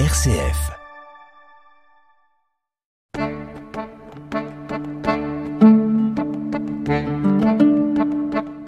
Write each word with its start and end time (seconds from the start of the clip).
RCF. 0.00 0.72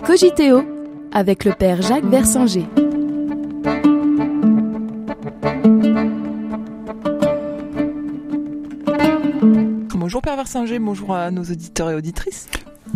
Cogiteo 0.04 0.62
avec 1.11 1.45
le 1.45 1.53
père 1.53 1.83
Jacques 1.83 2.04
Versinger. 2.04 2.67
Bonjour 9.97 10.22
Père 10.22 10.37
Versinger, 10.37 10.79
bonjour 10.79 11.13
à 11.13 11.33
nos 11.33 11.43
auditeurs 11.43 11.90
et 11.90 11.97
auditrices. 11.97 12.47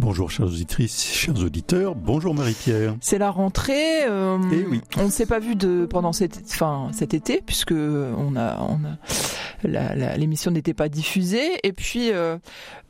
Bonjour 0.00 0.30
chères 0.30 0.46
auditrices, 0.46 1.04
chers 1.12 1.36
auditeurs, 1.38 1.94
bonjour 1.94 2.34
Marie-Pierre. 2.34 2.96
C'est 3.02 3.18
la 3.18 3.30
rentrée. 3.30 4.04
euh, 4.08 4.38
Eh 4.50 4.64
oui. 4.66 4.80
On 4.96 5.04
ne 5.04 5.10
s'est 5.10 5.26
pas 5.26 5.38
vu 5.38 5.56
de 5.56 5.84
pendant 5.84 6.12
cet, 6.14 6.40
enfin, 6.46 6.88
cet 6.92 7.12
été 7.12 7.42
puisque 7.44 7.72
on 7.72 8.34
a, 8.34 8.58
on 8.62 8.78
a 8.84 10.16
l'émission 10.16 10.50
n'était 10.52 10.72
pas 10.72 10.88
diffusée. 10.88 11.50
Et 11.64 11.74
puis, 11.74 12.12
euh, 12.12 12.38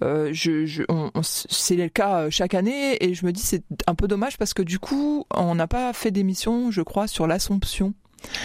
euh, 0.04 0.30
je, 0.32 0.66
je- 0.66 0.84
c'est 1.22 1.74
le 1.76 1.88
cas 1.88 2.30
chaque 2.30 2.54
année 2.54 3.02
et 3.04 3.12
je 3.14 3.26
me 3.26 3.32
dis 3.32 3.42
c'est 3.42 3.64
un 3.88 3.96
peu 3.96 4.06
dommage 4.06 4.38
parce 4.38 4.54
que 4.54 4.62
du 4.62 4.78
coup 4.78 5.24
on 5.34 5.56
n'a 5.56 5.66
pas 5.66 5.92
fait 5.92 6.12
d'émission, 6.12 6.70
je 6.70 6.82
crois, 6.82 7.08
sur 7.08 7.26
l'Assomption. 7.26 7.92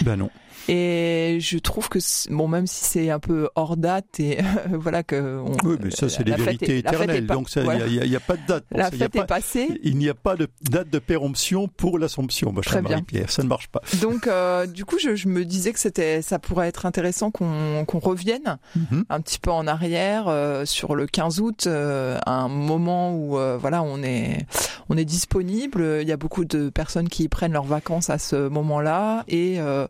Ben 0.03 0.15
non, 0.15 0.31
Et 0.67 1.37
je 1.41 1.57
trouve 1.59 1.89
que 1.89 1.99
c'est- 1.99 2.29
bon, 2.31 2.47
même 2.47 2.65
si 2.67 2.83
c'est 2.85 3.09
un 3.11 3.19
peu 3.19 3.49
hors 3.55 3.77
date 3.77 4.19
et 4.19 4.37
voilà 4.71 5.03
que 5.03 5.39
on- 5.39 5.51
oui, 5.67 5.77
mais 5.81 5.91
ça 5.91 6.09
c'est 6.09 6.27
la 6.27 6.37
les 6.37 6.43
fête 6.43 6.59
vérités 6.59 6.75
est- 6.77 6.79
éternelles, 6.79 7.27
pas- 7.27 7.33
donc 7.35 7.49
il 7.55 7.61
voilà. 7.63 7.87
n'y 7.87 8.15
a, 8.15 8.19
pas 8.19 8.35
de 8.35 8.41
date. 8.47 8.65
pour 8.69 8.79
la 8.79 8.89
ça. 8.89 8.95
Y 8.95 8.95
a 8.95 8.99
fête 9.05 9.15
est 9.15 9.19
pas- 9.19 9.25
passée. 9.25 9.79
Il 9.83 9.97
n'y 9.97 10.09
a 10.09 10.13
pas 10.13 10.35
de 10.35 10.47
date 10.69 10.89
de 10.89 10.99
péremption 10.99 11.67
pour 11.67 11.99
l'Assomption, 11.99 12.51
ma 12.51 12.61
Très 12.61 12.73
chère 12.73 12.81
bien. 12.81 12.89
Marie-Pierre, 12.91 13.29
ça 13.31 13.43
ne 13.43 13.47
marche 13.47 13.67
pas. 13.67 13.81
Donc, 14.01 14.27
euh, 14.27 14.65
du 14.65 14.85
coup, 14.85 14.97
je, 14.99 15.15
je 15.15 15.27
me 15.27 15.45
disais 15.45 15.71
que 15.73 15.79
c'était, 15.79 16.21
ça 16.21 16.39
pourrait 16.39 16.67
être 16.67 16.85
intéressant 16.85 17.31
qu'on 17.31 17.85
qu'on 17.85 17.99
revienne 17.99 18.57
Mhm. 18.75 19.05
un 19.09 19.21
petit 19.21 19.39
peu 19.39 19.51
en 19.51 19.67
arrière 19.67 20.25
euh, 20.27 20.65
sur 20.65 20.95
le 20.95 21.05
15 21.07 21.39
août, 21.41 21.65
euh, 21.67 22.17
un 22.25 22.47
moment 22.47 23.15
où 23.15 23.37
euh, 23.37 23.57
voilà, 23.59 23.83
on 23.83 24.01
est, 24.01 24.45
on 24.89 24.97
est 24.97 25.05
disponible. 25.05 25.99
Il 26.01 26.07
y 26.07 26.11
a 26.11 26.17
beaucoup 26.17 26.45
de 26.45 26.69
personnes 26.69 27.09
qui 27.09 27.27
prennent 27.29 27.53
leurs 27.53 27.63
vacances 27.65 28.09
à 28.09 28.17
ce 28.17 28.47
moment-là 28.49 29.23
et 29.27 29.59
euh, 29.59 29.87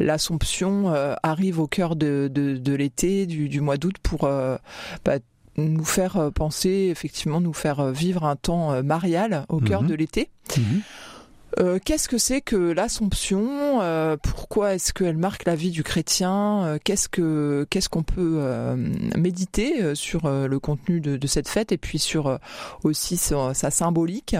l'Assomption 0.00 0.92
euh, 0.92 1.14
arrive 1.22 1.60
au 1.60 1.66
cœur 1.68 1.94
de, 1.94 2.28
de, 2.32 2.56
de 2.56 2.74
l'été, 2.74 3.26
du, 3.26 3.48
du 3.48 3.60
mois 3.60 3.76
d'août, 3.76 3.96
pour 4.02 4.24
euh, 4.24 4.56
bah, 5.04 5.18
nous 5.56 5.84
faire 5.84 6.16
euh, 6.16 6.30
penser, 6.30 6.88
effectivement, 6.90 7.40
nous 7.40 7.52
faire 7.52 7.86
vivre 7.92 8.24
un 8.24 8.34
temps 8.36 8.82
marial 8.82 9.44
au 9.48 9.60
cœur 9.60 9.82
Mhm. 9.82 9.88
de 9.88 9.94
l'été. 9.94 10.30
Mhm. 10.56 10.80
Euh, 11.58 11.78
Qu'est-ce 11.84 12.08
que 12.08 12.18
c'est 12.18 12.40
que 12.40 12.56
l'Assomption? 12.56 13.80
Euh, 13.82 14.16
Pourquoi 14.22 14.74
est-ce 14.74 14.92
qu'elle 14.92 15.16
marque 15.16 15.44
la 15.46 15.54
vie 15.56 15.70
du 15.70 15.82
chrétien? 15.82 16.64
Euh, 16.64 16.78
Qu'est-ce 16.82 17.08
que 17.08 17.66
qu'est-ce 17.70 17.88
qu'on 17.88 18.02
peut 18.02 18.40
méditer 19.16 19.94
sur 19.94 20.28
le 20.28 20.58
contenu 20.58 21.00
de, 21.00 21.16
de 21.16 21.26
cette 21.26 21.48
fête? 21.48 21.72
Et 21.72 21.78
puis 21.78 21.98
sur 21.98 22.38
aussi 22.84 23.16
sa, 23.16 23.54
sa 23.54 23.70
symbolique 23.70 24.36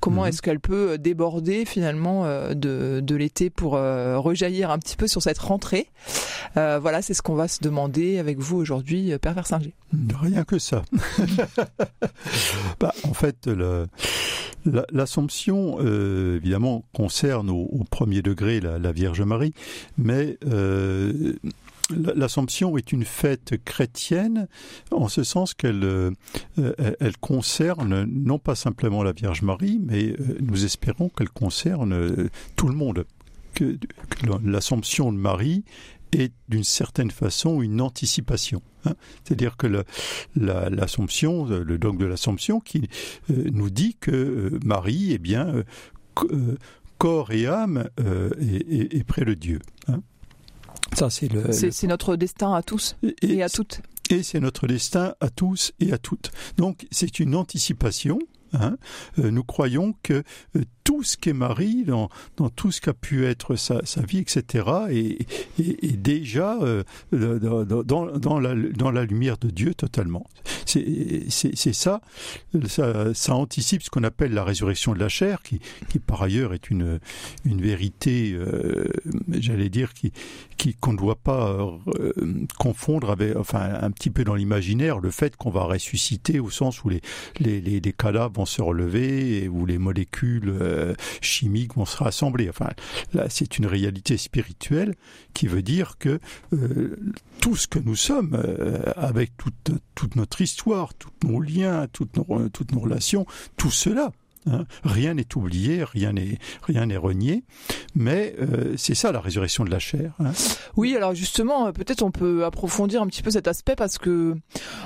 Comment 0.00 0.22
Mhm. 0.22 0.28
est-ce 0.28 0.42
qu'elle 0.42 0.60
peut 0.60 0.98
déborder 0.98 1.64
finalement 1.64 2.24
de, 2.54 3.00
de 3.02 3.14
l'été 3.16 3.50
pour 3.50 3.72
rejaillir 3.72 4.70
un 4.70 4.78
petit 4.78 4.96
peu 4.96 5.06
sur 5.08 5.22
cette 5.22 5.38
rentrée? 5.38 5.88
Voilà, 6.54 7.02
c'est 7.02 7.14
ce 7.14 7.22
qu'on 7.22 7.34
va 7.34 7.48
se 7.48 7.60
demander 7.60 8.18
avec 8.18 8.38
vous 8.38 8.56
aujourd'hui, 8.56 9.16
Père 9.18 9.34
Versinger. 9.34 9.74
Rien 10.20 10.44
que 10.44 10.58
ça. 10.58 10.82
Bah, 12.80 12.92
en 13.04 13.14
fait, 13.14 13.46
le- 13.46 13.86
l'Assomption, 14.92 15.76
euh, 15.80 16.36
évidemment, 16.36 16.84
concerne 16.92 17.50
au, 17.50 17.84
premier 17.90 18.22
degré 18.22 18.60
la, 18.60 18.92
Vierge 18.92 19.20
Marie, 19.22 19.54
mais 19.98 20.38
euh, 20.46 21.34
la- 21.90 22.14
l'Assomption 22.14 22.76
est 22.78 22.92
une 22.92 23.04
fête 23.04 23.54
chrétienne 23.64 24.46
en 24.90 25.08
ce 25.08 25.22
sens 25.24 25.52
qu'elle 25.54 25.84
euh, 25.84 26.10
elle- 27.00 27.16
concerne 27.18 28.04
non 28.04 28.38
pas 28.38 28.54
simplement 28.54 29.02
la 29.02 29.12
Vierge 29.12 29.42
Marie, 29.42 29.80
mais 29.84 30.14
nous 30.40 30.64
espérons 30.64 31.08
qu'elle 31.08 31.30
concerne 31.30 32.28
tout 32.56 32.68
le 32.68 32.74
monde. 32.74 33.04
L'Assomption 34.44 35.12
de 35.12 35.18
Marie 35.18 35.64
est 36.12 36.32
d'une 36.48 36.64
certaine 36.64 37.10
façon 37.10 37.62
une 37.62 37.80
anticipation. 37.80 38.62
hein. 38.84 38.94
C'est-à-dire 39.24 39.56
que 39.56 39.66
la- 39.66 40.70
l'Assomption, 40.70 41.48
euh, 41.50 41.62
le 41.64 41.78
dogme 41.78 41.98
de 41.98 42.06
l'Assomption, 42.06 42.60
qui 42.60 42.88
euh, 43.30 43.44
nous 43.52 43.70
dit 43.70 43.96
que 44.00 44.10
euh, 44.10 44.58
Marie, 44.64 45.12
eh 45.12 45.18
bien, 45.18 45.46
euh, 45.48 45.62
co- 46.14 46.28
corps 46.98 47.32
et 47.32 47.46
âme, 47.46 47.88
est, 48.40 48.72
est- 48.72 48.94
est 48.94 49.04
près 49.04 49.24
de 49.24 49.34
Dieu. 49.34 49.60
hein. 49.88 50.02
Ça, 50.94 51.08
c'est 51.10 51.32
le. 51.32 51.50
C'est 51.52 51.66
le- 51.66 51.72
c'est 51.72 51.86
notre 51.86 52.16
destin 52.16 52.52
à 52.54 52.62
tous 52.62 52.96
et- 53.02 53.14
et 53.36 53.42
à 53.42 53.48
toutes. 53.48 53.80
et 54.10 54.22
c'est 54.22 54.40
notre 54.40 54.66
destin 54.66 55.14
à 55.20 55.30
tous 55.30 55.72
et 55.80 55.92
à 55.92 55.98
toutes. 55.98 56.30
Donc 56.58 56.86
c'est 56.90 57.18
une 57.18 57.34
anticipation. 57.34 58.18
Hein. 58.54 58.76
Euh, 59.18 59.30
nous 59.30 59.44
croyons 59.44 59.94
que 60.02 60.22
euh, 60.56 60.62
tout 60.84 61.02
ce 61.02 61.16
qu'est 61.16 61.32
Marie, 61.32 61.84
dans, 61.84 62.08
tout 62.56 62.72
ce 62.72 62.80
qu'a 62.80 62.92
pu 62.92 63.24
être 63.24 63.54
sa, 63.56 63.80
vie, 64.06 64.18
etc., 64.18 64.66
est, 64.90 65.96
déjà 65.96 66.58
euh, 66.60 66.82
dans, 67.12 68.40
la, 68.90 69.04
lumière 69.04 69.38
de 69.38 69.48
Dieu 69.50 69.74
totalement. 69.74 70.26
C'est 70.66 71.72
ça, 71.72 72.00
ça, 72.68 73.34
anticipe 73.34 73.82
ce 73.82 73.90
qu'on 73.90 74.02
appelle 74.02 74.32
la 74.32 74.42
résurrection 74.42 74.92
de 74.92 74.98
la 74.98 75.08
chair, 75.08 75.42
qui, 75.42 75.60
par 76.00 76.22
ailleurs 76.22 76.52
est 76.52 76.68
une, 76.70 76.98
vérité, 77.44 78.36
j'allais 79.28 79.68
dire, 79.68 79.94
qui, 79.94 80.12
qui 80.56 80.74
qu'on 80.74 80.94
ne 80.94 80.98
doit 80.98 81.16
pas 81.16 81.58
confondre 82.58 83.10
avec, 83.10 83.36
enfin, 83.36 83.78
un 83.80 83.90
petit 83.92 84.10
peu 84.10 84.24
dans 84.24 84.34
l'imaginaire, 84.34 84.98
le 84.98 85.10
fait 85.10 85.36
qu'on 85.36 85.50
va 85.50 85.62
ressusciter 85.64 86.40
au 86.40 86.50
sens 86.50 86.82
où 86.82 86.88
les, 86.88 87.00
les, 87.38 87.60
les, 87.60 87.80
les 87.80 87.92
cadavres 87.92 88.32
se 88.46 88.62
relever 88.62 89.42
et 89.42 89.48
où 89.48 89.66
les 89.66 89.78
molécules 89.78 90.50
euh, 90.50 90.94
chimiques 91.20 91.74
vont 91.74 91.84
se 91.84 91.96
rassembler. 91.96 92.48
Enfin, 92.48 92.70
là, 93.12 93.26
c'est 93.28 93.58
une 93.58 93.66
réalité 93.66 94.16
spirituelle 94.16 94.94
qui 95.34 95.46
veut 95.46 95.62
dire 95.62 95.96
que 95.98 96.18
euh, 96.52 96.96
tout 97.40 97.56
ce 97.56 97.66
que 97.66 97.78
nous 97.78 97.96
sommes, 97.96 98.34
euh, 98.34 98.82
avec 98.96 99.32
toute, 99.36 100.16
notre 100.16 100.40
histoire, 100.40 100.94
tous 100.94 101.10
nos 101.24 101.40
liens, 101.40 101.86
toutes 101.92 102.16
nos, 102.16 102.80
relations, 102.80 103.26
tout 103.56 103.70
cela, 103.70 104.12
hein, 104.46 104.64
rien 104.84 105.14
n'est 105.14 105.36
oublié, 105.36 105.84
rien 105.84 106.12
n'est 106.12 106.38
rien 106.62 106.86
n'est 106.86 106.96
renié, 106.96 107.44
mais 107.94 108.34
c'est 108.76 108.94
ça 108.94 109.12
la 109.12 109.20
résurrection 109.20 109.64
de 109.64 109.70
la 109.70 109.78
chair. 109.78 110.12
hein. 110.18 110.32
Oui, 110.76 110.96
alors 110.96 111.14
justement, 111.14 111.72
peut-être 111.72 112.02
on 112.02 112.10
peut 112.10 112.44
approfondir 112.44 113.02
un 113.02 113.06
petit 113.06 113.22
peu 113.22 113.30
cet 113.30 113.46
aspect 113.48 113.76
parce 113.76 113.98
que 113.98 114.34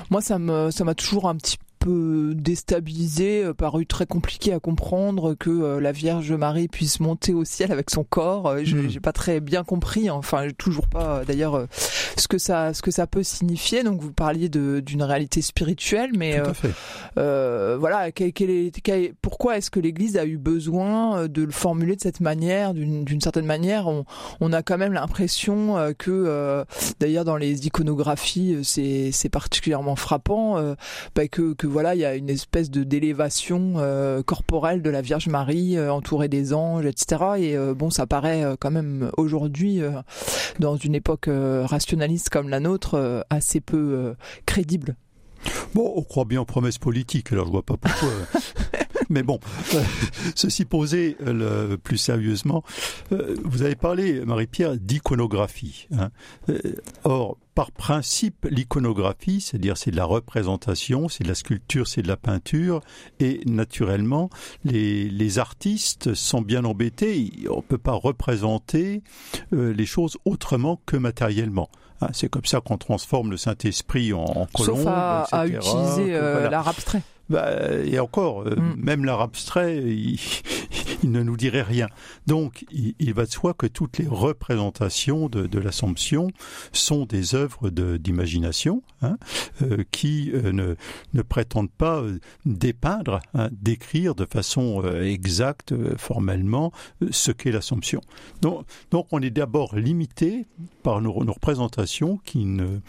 moi, 0.09 0.21
ça 0.21 0.39
me, 0.39 0.71
ça 0.71 0.83
m'a 0.83 0.95
toujours 0.95 1.27
un 1.27 1.35
petit 1.35 1.57
peu 1.87 2.33
déstabilisé, 2.35 3.45
euh, 3.45 3.53
paru 3.53 3.85
très 3.85 4.05
compliqué 4.05 4.51
à 4.53 4.59
comprendre 4.59 5.35
que 5.35 5.49
euh, 5.49 5.79
la 5.79 5.91
Vierge 5.93 6.31
Marie 6.33 6.67
puisse 6.67 6.99
monter 6.99 7.33
au 7.33 7.45
ciel 7.45 7.71
avec 7.71 7.89
son 7.89 8.03
corps. 8.03 8.47
Euh, 8.47 8.61
je- 8.63 8.75
Mm. 8.75 8.89
J'ai 8.89 8.99
pas 8.99 9.11
très 9.13 9.39
bien 9.39 9.63
compris, 9.63 10.09
enfin, 10.09 10.43
j'ai 10.47 10.53
toujours 10.53 10.87
pas, 10.87 11.23
d'ailleurs, 11.25 11.65
ce 12.17 12.27
que 12.27 12.37
ça, 12.37 12.73
ce 12.73 12.81
que 12.81 12.91
ça 12.91 13.07
peut 13.07 13.23
signifier. 13.23 13.83
Donc, 13.83 14.01
vous 14.01 14.11
parliez 14.13 14.49
d'une 14.49 15.01
réalité 15.03 15.41
spirituelle, 15.41 16.11
mais 16.15 16.41
Tout 16.41 16.49
à 16.49 16.53
fait. 16.53 16.71
euh, 17.17 17.77
voilà, 17.79 18.11
quel- 18.11 18.33
quel 18.33 18.49
est- 18.49 18.81
quel- 18.81 19.13
pourquoi 19.21 19.57
est-ce 19.57 19.71
que 19.71 19.79
l'Église 19.79 20.17
a 20.17 20.25
eu 20.25 20.37
besoin 20.37 21.27
de 21.27 21.43
le 21.43 21.51
formuler 21.51 21.95
de 21.95 22.01
cette 22.01 22.19
manière 22.19 22.73
D'une 22.73 23.21
certaine 23.21 23.45
manière, 23.45 23.87
on, 23.87 24.05
on 24.41 24.51
a 24.53 24.61
quand 24.61 24.77
même 24.77 24.93
l'impression 24.93 25.75
que, 25.97 26.11
euh, 26.11 26.63
d'ailleurs, 26.99 27.25
dans 27.25 27.37
les 27.37 27.65
iconographies, 27.67 28.57
c'est 28.63 29.29
particulièrement 29.31 29.95
frappant, 29.95 30.55
bah, 31.15 31.27
que, 31.27 31.53
que 31.53 31.67
voilà, 31.77 31.93
il 31.93 32.01
y 32.01 32.05
a 32.05 32.15
une 32.15 32.31
espèce 32.31 32.71
de 32.71 32.83
d'élévation 32.83 33.73
euh, 33.77 34.23
corporelle 34.23 34.81
de 34.81 34.89
la 34.89 35.03
Vierge 35.03 35.27
Marie, 35.27 35.77
euh, 35.77 35.93
entourée 35.93 36.27
des 36.27 36.51
anges, 36.55 36.87
etc. 36.87 37.23
Et 37.37 37.55
euh, 37.55 37.75
bon, 37.75 37.91
ça 37.91 38.07
paraît 38.07 38.43
quand 38.59 38.71
même 38.71 39.11
aujourd'hui, 39.15 39.81
dans 40.57 40.75
une 40.75 40.95
époque 40.95 41.29
rationaliste 41.29 42.29
comme 42.29 42.49
la 42.49 42.59
nôtre, 42.59 43.23
assez 43.29 43.61
peu 43.61 44.15
crédible. 44.47 44.95
Bon, 45.75 45.93
on 45.95 46.01
croit 46.01 46.25
bien 46.25 46.41
aux 46.41 46.45
promesses 46.45 46.79
politiques, 46.79 47.31
alors 47.31 47.45
je 47.45 47.51
vois 47.51 47.61
pas 47.61 47.77
pourquoi. 47.77 48.09
Mais 49.09 49.23
bon, 49.23 49.39
ceci 50.35 50.65
posé 50.65 51.17
euh, 51.25 51.67
le, 51.69 51.77
plus 51.77 51.97
sérieusement, 51.97 52.63
euh, 53.11 53.35
vous 53.43 53.61
avez 53.63 53.75
parlé, 53.75 54.23
Marie-Pierre, 54.25 54.77
d'iconographie. 54.77 55.87
hein. 55.97 56.09
Euh, 56.49 56.59
or, 57.03 57.37
par 57.55 57.71
principe, 57.71 58.45
l'iconographie, 58.51 59.41
c'est-à-dire 59.41 59.77
c'est 59.77 59.89
de 59.89 59.95
la 59.95 60.05
représentation, 60.05 61.09
c'est 61.09 61.23
de 61.23 61.27
la 61.29 61.33
sculpture, 61.35 61.87
c'est 61.87 62.03
de 62.03 62.07
la 62.07 62.17
peinture, 62.17 62.81
et 63.19 63.41
naturellement, 63.47 64.29
les, 64.63 65.09
les 65.09 65.39
artistes 65.39 66.13
sont 66.13 66.41
bien 66.41 66.65
embêtés. 66.65 67.31
On 67.49 67.57
ne 67.57 67.61
peut 67.61 67.79
pas 67.79 67.93
représenter 67.93 69.01
euh, 69.53 69.73
les 69.73 69.85
choses 69.87 70.17
autrement 70.25 70.79
que 70.85 70.97
matériellement. 70.97 71.69
Hein, 72.01 72.09
c'est 72.13 72.29
comme 72.29 72.45
ça 72.45 72.61
qu'on 72.61 72.77
transforme 72.77 73.31
le 73.31 73.37
Saint-Esprit 73.37 74.13
en, 74.13 74.19
en 74.23 74.45
colombe, 74.45 74.77
Sauf 74.77 74.85
à, 74.87 75.23
à 75.31 75.47
etc., 75.47 75.57
utiliser 75.57 76.15
euh, 76.15 76.33
voilà. 76.33 76.49
l'art 76.51 76.67
abstrait. 76.67 77.01
Bah, 77.29 77.73
et 77.83 77.99
encore, 77.99 78.41
euh, 78.47 78.55
Mm. 78.55 78.75
même 78.77 79.05
l'art 79.05 79.21
abstrait, 79.21 79.77
il, 79.85 80.19
il 81.03 81.11
ne 81.11 81.21
nous 81.23 81.37
dirait 81.37 81.61
rien. 81.61 81.87
Donc, 82.25 82.65
il, 82.71 82.95
il 82.99 83.13
va 83.13 83.25
de 83.25 83.31
soi 83.31 83.53
que 83.53 83.67
toutes 83.67 83.97
les 83.99 84.07
représentations 84.07 85.29
de, 85.29 85.45
de 85.47 85.59
l'Assomption 85.59 86.27
sont 86.71 87.05
des 87.05 87.35
œuvres 87.35 87.69
de- 87.69 87.97
d'imagination 87.97 88.81
hein, 89.01 89.17
euh, 89.61 89.83
qui 89.91 90.31
euh, 90.33 90.51
ne, 90.51 90.75
ne 91.13 91.21
prétendent 91.21 91.71
pas 91.71 91.99
euh, 92.01 92.19
dépeindre, 92.45 93.19
hein, 93.33 93.49
décrire 93.51 94.15
de 94.15 94.25
façon 94.25 94.81
euh, 94.83 95.03
exacte, 95.03 95.71
euh, 95.71 95.95
formellement, 95.97 96.71
ce 97.11 97.31
qu'est 97.31 97.51
l'Assomption. 97.51 98.01
Donc, 98.41 98.65
donc, 98.91 99.07
on 99.11 99.21
est 99.21 99.29
d'abord 99.29 99.75
limité 99.75 100.45
par 100.83 101.01
nos, 101.01 101.23
nos 101.23 101.33
représentations 101.33 102.17
qui, 102.25 102.45
ne, 102.45 102.79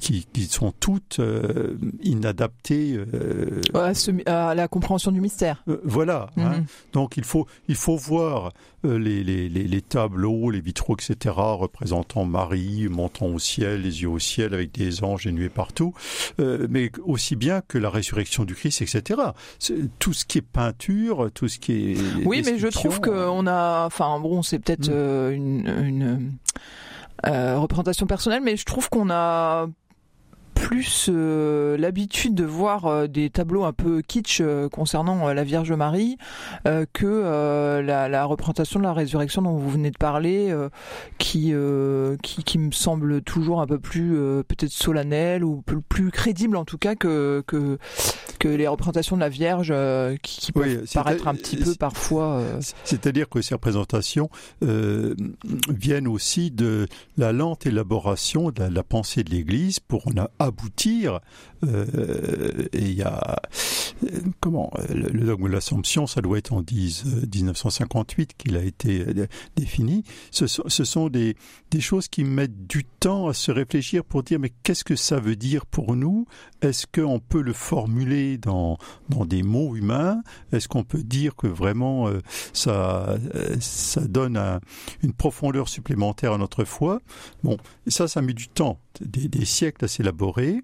qui, 0.00 0.26
qui 0.32 0.44
sont 0.44 0.72
toutes 0.72 1.18
euh, 1.20 1.76
inadaptées. 2.02 2.94
euh, 2.96 3.60
à, 3.82 3.94
ce- 3.94 4.10
à 4.28 4.54
la 4.54 4.68
compréhension 4.68 5.10
du 5.12 5.20
mystère. 5.20 5.62
euh, 5.68 5.80
voilà. 5.84 6.28
hein. 6.36 6.58
Mhm. 6.58 6.64
Donc 6.92 7.16
il 7.16 7.24
faut 7.24 7.46
il 7.68 7.74
faut 7.76 7.96
voir 7.96 8.52
euh, 8.84 8.98
les, 8.98 9.22
les, 9.22 9.48
les, 9.48 9.64
les 9.64 9.80
tableaux, 9.82 10.50
les 10.50 10.60
vitraux, 10.60 10.96
etc. 10.96 11.34
représentant 11.36 12.24
Marie 12.24 12.88
montant 12.88 13.26
au 13.26 13.38
ciel, 13.38 13.82
les 13.82 14.02
yeux 14.02 14.08
au 14.08 14.18
ciel 14.18 14.54
avec 14.54 14.72
des 14.72 15.04
anges 15.04 15.26
et 15.26 15.32
nuées 15.32 15.48
partout, 15.48 15.94
euh, 16.40 16.66
mais 16.68 16.90
aussi 17.04 17.36
bien 17.36 17.60
que 17.66 17.78
la 17.78 17.90
résurrection 17.90 18.44
du 18.44 18.54
Christ, 18.54 18.82
etc. 18.82 19.20
Tout 19.98 20.12
ce 20.12 20.24
qui 20.24 20.38
est 20.38 20.42
peinture, 20.42 21.30
tout 21.32 21.48
ce 21.48 21.58
qui 21.58 21.92
est 21.92 21.96
Oui, 22.24 22.42
mais 22.44 22.58
je 22.58 22.68
trouve 22.68 23.00
qu'on 23.00 23.46
a, 23.46 23.86
enfin 23.86 24.18
bon, 24.20 24.42
c'est 24.42 24.58
peut-être 24.58 24.88
Mm. 24.90 25.32
une, 25.32 25.68
une, 25.84 26.32
euh, 27.26 27.56
représentation 27.58 28.06
personnelle, 28.06 28.42
mais 28.42 28.56
je 28.56 28.64
trouve 28.64 28.88
qu'on 28.88 29.08
a 29.10 29.68
plus 30.54 31.08
euh, 31.08 31.76
l'habitude 31.76 32.34
de 32.34 32.44
voir 32.44 32.86
euh, 32.86 33.06
des 33.06 33.30
tableaux 33.30 33.64
un 33.64 33.72
peu 33.72 34.02
kitsch 34.02 34.40
euh, 34.40 34.68
concernant 34.68 35.32
la 35.32 35.44
Vierge 35.44 35.72
Marie 35.72 36.16
que 36.92 37.80
la, 37.80 38.08
la 38.08 38.24
représentation 38.24 38.78
de 38.78 38.84
la 38.84 38.92
résurrection 38.92 39.42
dont 39.42 39.56
vous 39.56 39.70
venez 39.70 39.90
de 39.90 39.98
parler, 39.98 40.54
qui, 41.18 41.54
qui 42.22 42.58
me 42.58 42.72
semble 42.72 43.22
toujours 43.22 43.60
un 43.60 43.66
peu 43.66 43.78
plus 43.78 44.12
peut-être 44.46 44.70
solennelle 44.70 45.44
ou 45.44 45.62
plus, 45.62 45.82
plus 45.82 46.10
crédible 46.10 46.56
en 46.56 46.64
tout 46.64 46.78
cas 46.78 46.94
que 46.94 47.42
que 47.46 47.78
que 48.42 48.48
les 48.48 48.66
représentations 48.66 49.14
de 49.14 49.20
la 49.20 49.28
Vierge 49.28 49.68
euh, 49.70 50.16
qui, 50.20 50.40
qui 50.40 50.50
peuvent 50.52 50.80
Oui, 50.82 50.88
paraître 50.92 51.28
un 51.28 51.34
petit 51.36 51.56
peu 51.56 51.76
parfois. 51.76 52.38
euh, 52.38 52.60
C'est-à-dire 52.82 53.28
que 53.28 53.40
ces 53.40 53.54
représentations 53.54 54.30
euh, 54.64 55.14
viennent 55.68 56.08
aussi 56.08 56.50
de 56.50 56.88
la 57.16 57.32
lente 57.32 57.66
élaboration 57.66 58.50
de 58.50 58.60
la, 58.62 58.68
la 58.70 58.82
pensée 58.82 59.22
de 59.22 59.30
l'Église 59.30 59.78
pour 59.78 60.08
en 60.08 60.12
aboutir. 60.40 61.20
et 61.62 61.68
il 62.80 62.94
y 62.94 63.02
a 63.02 63.36
comment 64.40 64.72
le, 64.88 65.08
le 65.10 65.24
dogme 65.26 65.44
de 65.44 65.52
l'Assomption, 65.52 66.08
ça 66.08 66.20
doit 66.20 66.38
être 66.38 66.52
en 66.52 66.62
10, 66.62 67.04
euh, 67.06 67.20
1958 67.32 68.32
qu'il 68.36 68.56
a 68.56 68.64
été 68.64 69.04
défini. 69.54 70.02
Ce 70.32 70.48
sont, 70.48 70.64
ce 70.66 70.82
sont 70.82 71.08
des, 71.08 71.36
des 71.70 71.80
choses 71.80 72.08
qui 72.08 72.24
mettent 72.24 72.66
du 72.66 72.82
temps 72.84 73.28
à 73.28 73.34
se 73.34 73.52
réfléchir 73.52 74.02
pour 74.04 74.24
dire 74.24 74.40
mais 74.40 74.50
qu'est-ce 74.64 74.82
que 74.82 74.96
ça 74.96 75.20
veut 75.20 75.36
dire 75.36 75.64
pour 75.66 75.94
nous? 75.94 76.26
Est-ce 76.62 76.86
qu'on 76.92 77.20
peut 77.20 77.42
le 77.42 77.52
formuler 77.52 78.31
dans, 78.38 78.78
des 79.26 79.42
mots 79.42 79.76
humains 79.76 80.22
Est-ce 80.52 80.68
qu'on 80.68 80.84
peut 80.84 81.02
dire 81.02 81.36
que 81.36 81.46
vraiment 81.46 82.08
euh, 82.08 82.20
ça, 82.52 83.08
euh, 83.34 83.56
ça 83.60 84.00
donne 84.02 84.36
un- 84.36 84.60
une 85.02 85.12
profondeur 85.12 85.68
supplémentaire 85.68 86.32
à 86.32 86.38
notre 86.38 86.64
foi? 86.64 87.00
Bon, 87.42 87.56
ça, 87.86 88.08
ça 88.08 88.22
met 88.22 88.34
du 88.34 88.48
temps, 88.48 88.78
des, 89.00 89.28
des 89.28 89.44
siècles 89.44 89.84
à 89.84 89.88
s'élaborer. 89.88 90.60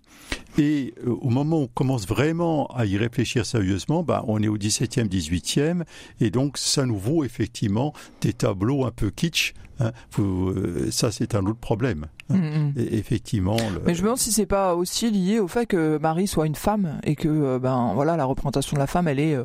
Et 0.58 0.94
euh, 1.06 1.10
au 1.20 1.30
moment 1.30 1.58
où 1.60 1.62
on 1.62 1.66
commence 1.68 2.06
vraiment 2.06 2.66
à 2.68 2.84
y 2.86 2.96
réfléchir 2.96 3.46
sérieusement, 3.46 4.02
ben, 4.02 4.22
on 4.26 4.42
est 4.42 4.48
au 4.48 4.58
17e, 4.58 5.08
18e, 5.08 5.84
et 6.20 6.30
donc 6.30 6.58
ça 6.58 6.84
nous 6.86 6.98
vaut 6.98 7.24
effectivement 7.24 7.92
des 8.20 8.32
tableaux 8.32 8.84
un 8.84 8.90
peu 8.90 9.10
kitsch. 9.10 9.54
hein. 9.80 9.92
Vous, 10.12 10.50
euh, 10.50 10.88
ça, 10.90 11.12
c'est 11.12 11.34
un 11.34 11.44
autre 11.46 11.58
problème. 11.60 12.06
hein. 12.30 12.36
mm, 12.36 12.40
mm. 12.40 12.72
Et 12.78 12.98
effectivement, 12.98 13.56
le- 13.56 13.80
Mais 13.86 13.94
je 13.94 14.00
me 14.00 14.06
demande 14.06 14.18
si 14.18 14.32
c'est 14.32 14.46
pas 14.46 14.74
aussi 14.74 15.10
lié 15.10 15.38
au 15.38 15.48
fait 15.48 15.66
que 15.66 15.98
Marie 15.98 16.26
soit 16.26 16.46
une 16.46 16.54
femme 16.56 17.00
et 17.04 17.14
que 17.14 17.28
euh, 17.28 17.58
ben 17.58 17.92
voilà 17.94 18.16
la 18.16 18.24
représentation 18.24 18.74
de 18.74 18.80
la 18.80 18.86
femme 18.86 19.06
elle 19.08 19.20
est 19.20 19.36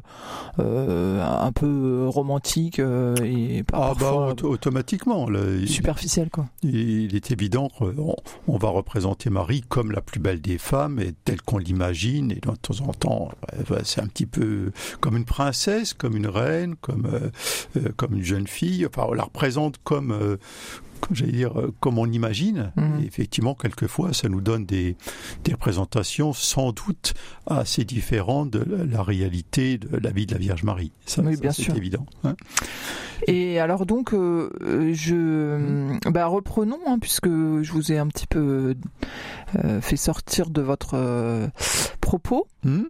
un 0.60 1.52
peu 1.54 2.08
romantique 2.08 2.80
et 2.80 3.64
pas 3.64 3.78
ah, 3.78 3.94
bah, 3.94 3.96
parfois 4.00 4.28
auto- 4.30 4.50
automatiquement, 4.50 5.28
superficielle 5.66 6.30
quoi. 6.30 6.46
Il 6.64 7.16
est 7.16 7.32
évident 7.32 7.70
qu'on 7.70 8.16
on 8.48 8.58
va 8.58 8.70
représenter 8.74 9.30
Marie 9.30 9.62
comme 9.62 9.92
la 9.92 10.02
plus 10.02 10.20
belle 10.20 10.42
des 10.42 10.58
femmes, 10.58 11.00
et 11.00 11.14
telle 11.26 11.42
qu'on 11.42 11.58
l'imagine, 11.58 12.32
et 12.32 12.36
de 12.36 12.56
temps 12.56 12.82
en 12.82 12.94
temps, 12.94 13.32
c'est 13.84 14.02
un 14.02 14.08
petit 14.08 14.26
peu 14.26 14.72
comme 15.00 15.18
une 15.18 15.26
princesse, 15.26 15.94
comme 15.94 16.16
une 16.16 16.28
reine, 16.28 16.76
comme, 16.82 17.06
euh, 17.06 17.30
euh, 17.78 17.92
une 18.12 18.24
jeune 18.24 18.48
fille. 18.48 18.86
Enfin, 18.86 19.08
on 19.10 19.14
la 19.14 19.24
représente 19.24 19.78
comme, 19.84 20.12
euh, 20.12 20.38
comme 20.38 20.93
j'allais 21.12 21.32
dire, 21.32 21.60
euh, 21.60 21.74
comme 21.80 21.98
on 22.00 22.06
imagine. 22.06 22.72
Mhm. 22.76 23.02
Et 23.02 23.06
effectivement, 23.06 23.56
quelquefois, 23.56 24.14
ça 24.14 24.30
nous 24.30 24.42
donne 24.42 24.66
des, 24.66 24.96
des 25.44 25.54
représentations 25.54 26.34
sans 26.34 26.72
doute 26.72 27.14
assez 27.48 27.84
différentes 27.84 28.52
de 28.52 28.66
la, 28.86 29.04
réalité 29.04 29.78
de 29.78 29.98
la 29.98 30.12
vie 30.12 30.26
de 30.26 30.34
la 30.34 30.40
Vierge 30.40 30.64
Marie. 30.64 30.92
Ça, 31.06 31.22
Oui, 31.22 31.36
ça, 31.36 31.42
bien 31.42 31.52
c'est 31.52 31.76
évident. 31.76 32.06
hein. 32.24 32.36
Et 33.28 33.60
alors 33.60 33.86
donc 33.86 34.14
euh, 34.14 34.50
je 34.94 35.98
bah 36.10 36.26
reprenons 36.26 36.80
hein, 36.86 36.98
puisque 37.00 37.28
je 37.30 37.72
vous 37.72 37.94
ai 37.94 37.98
un 37.98 38.08
petit 38.08 38.28
peu 38.28 38.76
euh, 39.64 39.80
fait 39.80 39.96
sortir 39.96 40.50
de 40.50 40.62
votre 40.62 40.96
euh, 40.96 41.48
propos. 42.02 42.48
Hmm 42.64 42.84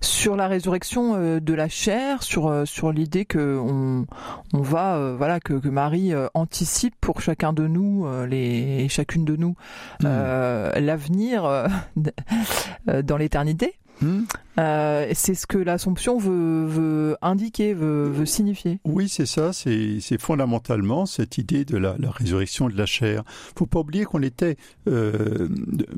sur 0.00 0.36
la 0.36 0.48
résurrection 0.48 1.14
euh, 1.14 1.40
de 1.40 1.54
la 1.54 1.68
chair, 1.68 2.22
sur 2.22 2.48
euh, 2.48 2.64
sur 2.64 2.92
l'idée 2.92 3.24
que 3.24 3.58
on 3.58 4.06
on 4.52 4.62
va 4.62 4.96
euh, 4.96 5.14
voilà 5.16 5.40
que, 5.40 5.54
que 5.54 5.68
Marie 5.68 6.12
anticipe 6.34 6.94
pour 7.00 7.20
chacun 7.20 7.52
de 7.52 7.66
nous 7.66 8.06
les 8.26 8.84
et 8.84 8.88
chacune 8.88 9.24
de 9.24 9.36
nous 9.36 9.54
Hmm. 10.00 10.06
euh, 10.06 10.80
l'avenir 10.80 11.68
dans 12.86 13.16
l'éternité. 13.16 13.74
Hmm 14.04 14.24
Euh, 14.56 15.10
c'est 15.14 15.34
ce 15.34 15.48
que 15.48 15.58
l'Assomption 15.58 16.16
veut, 16.16 16.64
veut 16.66 17.16
indiquer, 17.22 17.74
veut, 17.74 18.08
veut 18.08 18.26
signifier. 18.26 18.78
Oui, 18.84 19.08
c'est 19.08 19.26
ça, 19.26 19.52
c'est 19.52 20.20
fondamentalement 20.20 21.06
cette 21.06 21.38
idée 21.38 21.64
de 21.64 21.76
la, 21.76 21.96
la 21.98 22.10
résurrection 22.12 22.68
de 22.68 22.76
la 22.76 22.86
chair. 22.86 23.24
faut 23.58 23.66
pas 23.66 23.80
oublier 23.80 24.04
qu'on 24.04 24.22
était 24.22 24.56
euh, 24.86 25.48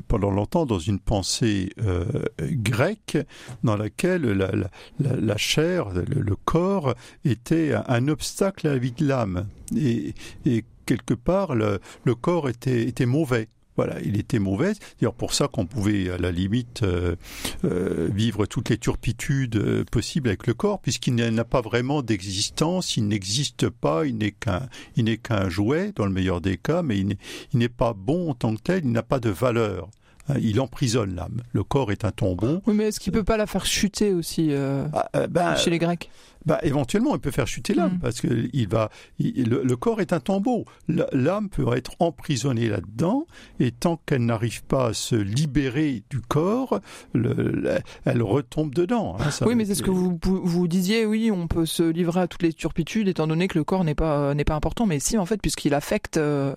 pendant 0.07 0.31
longtemps 0.31 0.65
dans 0.65 0.79
une 0.79 0.99
pensée 0.99 1.69
euh, 1.83 2.05
grecque 2.41 3.19
dans 3.63 3.77
laquelle 3.77 4.23
la, 4.23 4.51
la, 4.51 4.69
la, 4.99 5.15
la 5.15 5.37
chair, 5.37 5.89
le, 5.89 6.21
le 6.21 6.35
corps, 6.35 6.95
était 7.25 7.73
un, 7.73 7.83
un 7.87 8.07
obstacle 8.07 8.67
à 8.67 8.71
la 8.71 8.79
vie 8.79 8.91
de 8.91 9.05
l'âme. 9.07 9.47
Et, 9.75 10.15
et 10.47 10.65
quelque 10.87 11.13
part, 11.13 11.53
le, 11.53 11.79
le 12.05 12.15
corps 12.15 12.49
était, 12.49 12.87
était 12.87 13.05
mauvais. 13.05 13.49
Voilà, 13.77 14.01
il 14.03 14.19
était 14.19 14.39
mauvais. 14.39 14.73
D'ailleurs 14.99 15.13
pour 15.13 15.33
ça 15.35 15.47
qu'on 15.47 15.67
pouvait, 15.67 16.09
à 16.09 16.17
la 16.17 16.31
limite, 16.31 16.81
euh, 16.81 17.15
euh, 17.63 18.09
vivre 18.11 18.47
toutes 18.47 18.69
les 18.69 18.77
turpitudes 18.79 19.55
euh, 19.55 19.83
possibles 19.89 20.29
avec 20.29 20.47
le 20.47 20.55
corps, 20.55 20.79
puisqu'il 20.79 21.13
n'a 21.13 21.43
pas 21.45 21.61
vraiment 21.61 22.01
d'existence, 22.01 22.97
il 22.97 23.07
n'existe 23.07 23.69
pas, 23.69 24.05
il 24.05 24.17
n'est 24.17 24.31
qu'un, 24.31 24.67
il 24.95 25.05
n'est 25.05 25.17
qu'un 25.17 25.47
jouet 25.47 25.93
dans 25.95 26.05
le 26.05 26.11
meilleur 26.11 26.41
des 26.41 26.57
cas, 26.57 26.81
mais 26.81 26.97
il 26.97 27.17
n'est 27.53 27.69
pas 27.69 27.93
bon 27.93 28.31
en 28.31 28.33
tant 28.33 28.55
que 28.55 28.61
tel, 28.61 28.81
il 28.83 28.91
n'a 28.91 29.03
pas 29.03 29.19
de 29.19 29.29
valeur. 29.29 29.89
Hein, 30.29 30.35
Il 30.41 30.59
emprisonne 30.59 31.15
l'âme. 31.15 31.41
Le 31.53 31.63
corps 31.63 31.91
est 31.91 32.05
un 32.05 32.11
tombeau. 32.11 32.61
Oui, 32.67 32.73
mais 32.75 32.85
est-ce 32.85 32.99
qu'il 32.99 33.13
peut 33.13 33.23
pas 33.23 33.37
la 33.37 33.47
faire 33.47 33.65
chuter 33.65 34.13
aussi 34.13 34.47
euh, 34.51 34.85
Ah, 34.93 35.09
euh, 35.15 35.27
ben, 35.27 35.55
chez 35.55 35.69
les 35.69 35.79
Grecs? 35.79 36.09
bah, 36.45 36.59
éventuellement, 36.63 37.13
il 37.15 37.19
peut 37.19 37.31
faire 37.31 37.47
chuter 37.47 37.73
l'âme 37.73 37.95
Mm. 37.95 37.99
parce 37.99 38.21
que 38.21 38.49
il 38.53 38.67
va, 38.69 38.89
il- 39.19 39.49
le, 39.49 39.63
le 39.63 39.75
corps 39.75 39.99
est 40.01 40.13
un 40.13 40.19
tombeau. 40.21 40.63
L'âme 41.11 41.49
peut 41.49 41.65
être 41.75 41.91
emprisonnée 41.99 42.69
là-dedans 42.69 43.25
et 43.59 43.71
tant 43.71 43.99
qu'elle 44.05 44.25
n'arrive 44.25 44.63
pas 44.63 44.87
à 44.87 44.93
se 44.93 45.15
libérer 45.15 46.03
du 46.09 46.21
corps, 46.21 46.79
le- 47.13 47.33
le- 47.33 47.79
elle 48.05 48.21
retombe 48.23 48.73
dedans. 48.73 49.17
hein. 49.19 49.29
Ça 49.31 49.45
Oui, 49.47 49.55
mais 49.55 49.65
c'est 49.65 49.75
ce 49.75 49.83
que 49.83 49.91
vous, 49.91 50.17
vous 50.23 50.67
disiez. 50.67 51.05
Oui, 51.05 51.31
on 51.31 51.47
peut 51.47 51.65
se 51.65 51.83
livrer 51.83 52.21
à 52.21 52.27
toutes 52.27 52.43
les 52.43 52.53
turpitudes 52.53 53.07
étant 53.09 53.27
donné 53.27 53.47
que 53.47 53.57
le 53.57 53.63
corps 53.63 53.83
n'est 53.83 53.95
pas 53.95 54.33
n'est 54.33 54.45
pas 54.45 54.55
important. 54.55 54.85
Mais 54.85 54.99
si, 54.99 55.17
en 55.17 55.25
fait, 55.25 55.41
puisqu'il 55.41 55.73
affecte 55.73 56.17
euh, 56.17 56.53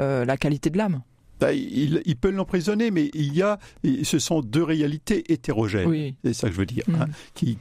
euh, 0.00 0.24
la 0.24 0.36
qualité 0.36 0.70
de 0.70 0.78
l'âme 0.78 1.02
il, 1.42 2.16
peut 2.20 2.30
l'emprisonner, 2.30 2.90
mais 2.90 3.10
il 3.14 3.34
y 3.34 3.42
a, 3.42 3.58
ce 4.02 4.18
sont 4.18 4.40
deux 4.40 4.62
réalités 4.62 5.32
hétérogènes. 5.32 6.14
C'est 6.24 6.34
ça 6.34 6.48
que 6.48 6.54
je 6.54 6.58
veux 6.58 6.66
dire. 6.66 6.84
Qui, 7.34 7.58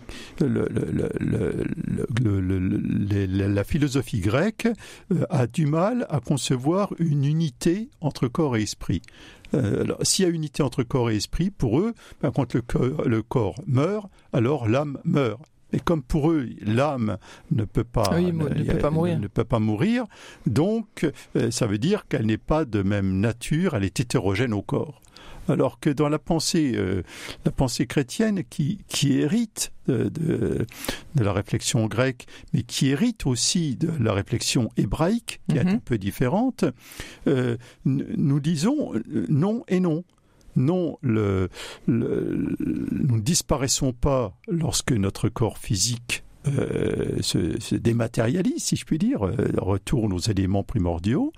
la 3.50 3.64
philosophie 3.64 4.20
grecque 4.20 4.68
a 5.30 5.48
du 5.48 5.66
mal 5.66 6.06
à 6.10 6.20
concevoir 6.20 6.94
une 7.00 7.26
unité 7.26 7.90
entre 8.02 8.28
corps 8.28 8.58
et 8.58 8.64
esprit. 8.64 9.02
S'il 10.02 10.26
y 10.26 10.28
a 10.28 10.32
unité 10.32 10.64
entre 10.64 10.84
corps 10.84 11.12
et 11.12 11.16
esprit, 11.16 11.52
pour 11.52 11.80
eux, 11.80 11.94
quand 12.34 12.56
le 12.56 13.22
corps 13.22 13.62
meurt, 13.68 14.10
alors 14.32 14.68
l'âme 14.68 15.00
meurt. 15.04 15.42
Et 15.74 15.80
comme 15.80 16.04
pour 16.04 16.32
eux, 16.32 16.48
l'âme 16.62 17.18
ne 17.52 17.66
peut 17.66 17.84
pas, 17.84 18.12
oui, 18.16 18.32
ne, 18.32 18.48
ne, 18.50 18.64
peut 18.64 18.78
pas 18.78 18.92
mourir. 18.92 19.20
ne 19.20 19.28
peut 19.28 19.44
pas 19.44 19.60
mourir, 19.60 20.06
donc 20.46 21.10
ça 21.50 21.66
veut 21.68 21.80
dire 21.80 22.08
qu'elle 22.08 22.26
n'est 22.26 22.38
pas 22.38 22.64
de 22.66 22.82
même 22.84 23.20
nature, 23.20 23.76
elle 23.76 23.84
est 23.84 24.00
hétérogène 24.00 24.54
au 24.54 24.62
corps. 24.62 25.02
Alors 25.50 25.80
que 25.80 25.90
dans 25.90 26.08
la 26.08 26.20
pensée, 26.20 26.72
euh, 26.76 27.04
la 27.44 27.52
pensée 27.52 27.86
chrétienne 27.86 28.44
qui, 28.50 28.80
qui 28.88 29.18
hérite 29.20 29.74
de, 29.88 30.08
de, 30.08 30.66
de, 31.16 31.24
la 31.24 31.34
réflexion 31.34 31.88
grecque, 31.88 32.28
mais 32.54 32.64
qui 32.64 32.90
hérite 32.90 33.26
aussi 33.26 33.76
de 33.76 33.90
la 34.00 34.14
réflexion 34.14 34.70
hébraïque, 34.78 35.42
qui 35.50 35.58
est 35.58 35.64
Mhm. 35.66 35.76
un 35.76 35.80
peu 35.80 35.98
différente, 35.98 36.64
euh, 37.28 37.58
nous 37.84 38.40
disons 38.40 38.94
euh, 38.96 39.26
non 39.28 39.66
et 39.68 39.82
non. 39.82 40.06
Non, 40.56 40.98
nous 41.04 41.48
ne 41.88 43.20
disparaissons 43.20 43.94
pas 43.94 44.36
lorsque 44.48 44.92
notre 44.92 45.30
corps 45.30 45.58
physique 45.58 46.24
euh, 46.46 47.22
se, 47.22 47.58
se 47.62 47.76
dématérialise, 47.76 48.62
si 48.62 48.76
je 48.76 48.84
puis 48.84 48.98
dire, 48.98 49.26
euh, 49.26 49.34
retourne 49.58 50.12
aux 50.12 50.20
éléments 50.20 50.64
primordiaux. 50.64 51.32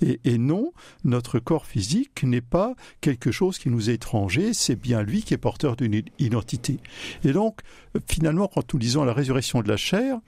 Et, 0.00 0.38
non, 0.38 0.72
notre 1.04 1.38
corps 1.38 1.66
physique 1.66 2.22
n'est 2.22 2.40
pas 2.40 2.74
quelque 3.02 3.30
chose 3.30 3.58
qui 3.58 3.68
nous 3.68 3.90
est 3.90 3.94
étranger, 3.94 4.54
c'est 4.54 4.76
bien 4.76 5.02
lui 5.02 5.22
qui 5.22 5.34
est 5.34 5.38
porteur 5.38 5.76
d'une 5.76 6.02
identité. 6.18 6.78
Et 7.22 7.32
donc, 7.32 7.60
finalement, 8.08 8.48
quand 8.48 8.72
nous 8.72 8.80
lisons 8.80 9.04
la 9.04 9.12
résurrection 9.12 9.60
de 9.60 9.68
la 9.68 9.76
chair, 9.76 10.20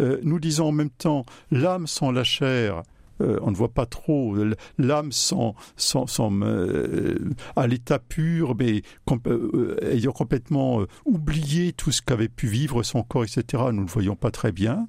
euh, 0.00 0.18
nous 0.24 0.40
disons 0.40 0.68
en 0.68 0.72
même 0.72 0.90
temps 0.90 1.24
l'âme 1.52 1.86
sans 1.86 2.10
la 2.10 2.24
chair. 2.24 2.82
Euh, 3.20 3.38
on 3.42 3.50
ne 3.50 3.56
voit 3.56 3.72
pas 3.72 3.86
trop 3.86 4.36
l'âme 4.78 5.12
sans, 5.12 5.54
sans, 5.76 6.06
sans 6.06 6.32
euh, 6.42 7.18
à 7.56 7.66
l'état 7.66 7.98
pur, 7.98 8.54
mais 8.58 8.82
euh, 9.26 9.76
ayant 9.82 10.12
complètement 10.12 10.82
oublié 11.04 11.72
tout 11.72 11.90
ce 11.90 12.02
qu'avait 12.02 12.28
pu 12.28 12.46
vivre 12.46 12.82
son 12.82 13.02
corps, 13.02 13.24
etc. 13.24 13.64
Nous 13.72 13.84
ne 13.84 13.88
voyons 13.88 14.16
pas 14.16 14.30
très 14.30 14.52
bien, 14.52 14.88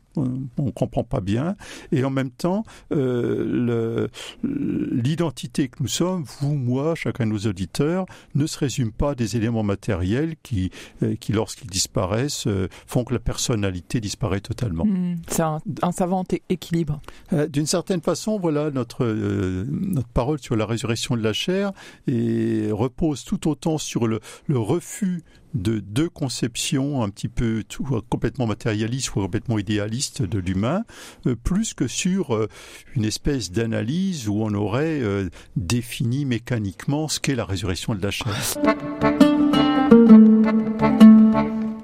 on 0.58 0.66
ne 0.66 0.72
comprend 0.72 1.04
pas 1.04 1.22
bien, 1.22 1.56
et 1.92 2.04
en 2.04 2.10
même 2.10 2.32
temps, 2.32 2.64
euh, 2.92 4.08
l'identité 4.44 5.68
que 5.68 5.78
nous 5.82 5.88
sommes, 5.88 6.24
vous, 6.40 6.56
moi, 6.56 6.96
chacun 6.96 7.26
de 7.26 7.32
nos 7.32 7.48
auditeurs, 7.48 8.06
ne 8.36 8.46
se 8.46 8.58
résume 8.58 8.92
pas 8.92 9.12
à 9.12 9.16
des 9.16 9.38
éléments 9.38 9.64
matériels 9.64 10.36
qui, 10.44 10.72
euh, 11.04 11.16
qui 11.16 11.34
lorsqu'ils 11.34 11.70
disparaissent, 11.70 12.48
euh, 12.48 12.68
font 12.88 13.04
que 13.04 13.14
la 13.14 13.20
personnalité 13.20 14.00
disparaît 14.00 14.42
totalement. 14.42 14.86
Mm. 14.86 15.18
C'est 15.28 15.44
un, 15.44 15.60
un 15.82 15.92
savant 15.92 16.24
équilibre. 16.50 17.02
Euh, 17.34 17.48
D'une 17.48 17.66
certaine 17.66 18.02
façon, 18.02 18.40
voilà 18.40 18.72
notre 18.72 19.06
euh, 19.06 19.66
notre 19.70 20.08
parole 20.10 20.40
sur 20.40 20.56
la 20.56 20.66
résurrection 20.66 21.16
de 21.16 21.22
la 21.22 21.34
chair 21.34 21.72
et 22.08 22.70
repose 22.72 23.24
tout 23.24 23.48
autant 23.50 23.78
sur 23.78 24.08
le, 24.08 24.20
le 24.48 24.60
refus 24.60 25.24
de 25.54 25.80
deux 25.80 26.10
conceptions 26.10 27.04
un 27.04 27.10
petit 27.10 27.28
peu 27.28 27.64
tout, 27.68 27.84
complètement 28.10 28.46
matérialistes 28.46 29.16
ou 29.16 29.22
complètement 29.22 29.58
idéalistes 29.58 30.22
de 30.22 30.40
l'humain, 30.40 30.84
euh, 31.26 31.36
plus 31.36 31.74
que 31.74 31.88
sur 31.88 32.36
euh, 32.36 32.48
une 32.96 33.06
espèce 33.06 33.52
d'analyse 33.52 34.28
où 34.28 34.42
on 34.42 34.54
aurait 34.54 35.02
euh, 35.02 35.30
défini 35.56 36.26
mécaniquement 36.26 37.08
ce 37.08 37.20
qu'est 37.20 37.36
la 37.36 37.46
résurrection 37.46 37.96
de 37.96 38.02
la 38.02 38.12
chair. 38.12 38.36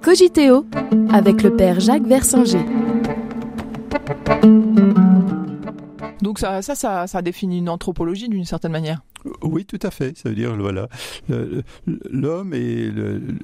Cogiteo 0.01 0.65
avec 1.11 1.41
le 1.41 1.55
père 1.55 1.79
Jacques 1.79 2.05
Versinger. 2.05 2.65
Donc 6.21 6.39
ça, 6.39 6.61
ça, 6.61 6.75
ça, 6.75 7.07
ça 7.07 7.21
définit 7.21 7.59
une 7.59 7.69
anthropologie 7.69 8.29
d'une 8.29 8.45
certaine 8.45 8.71
manière. 8.71 9.01
Oui, 9.41 9.65
tout 9.65 9.79
à 9.81 9.91
fait. 9.91 10.17
Ça 10.17 10.29
veut 10.29 10.35
dire 10.35 10.55
voilà, 10.55 10.87
l'homme 12.11 12.53
et 12.53 12.89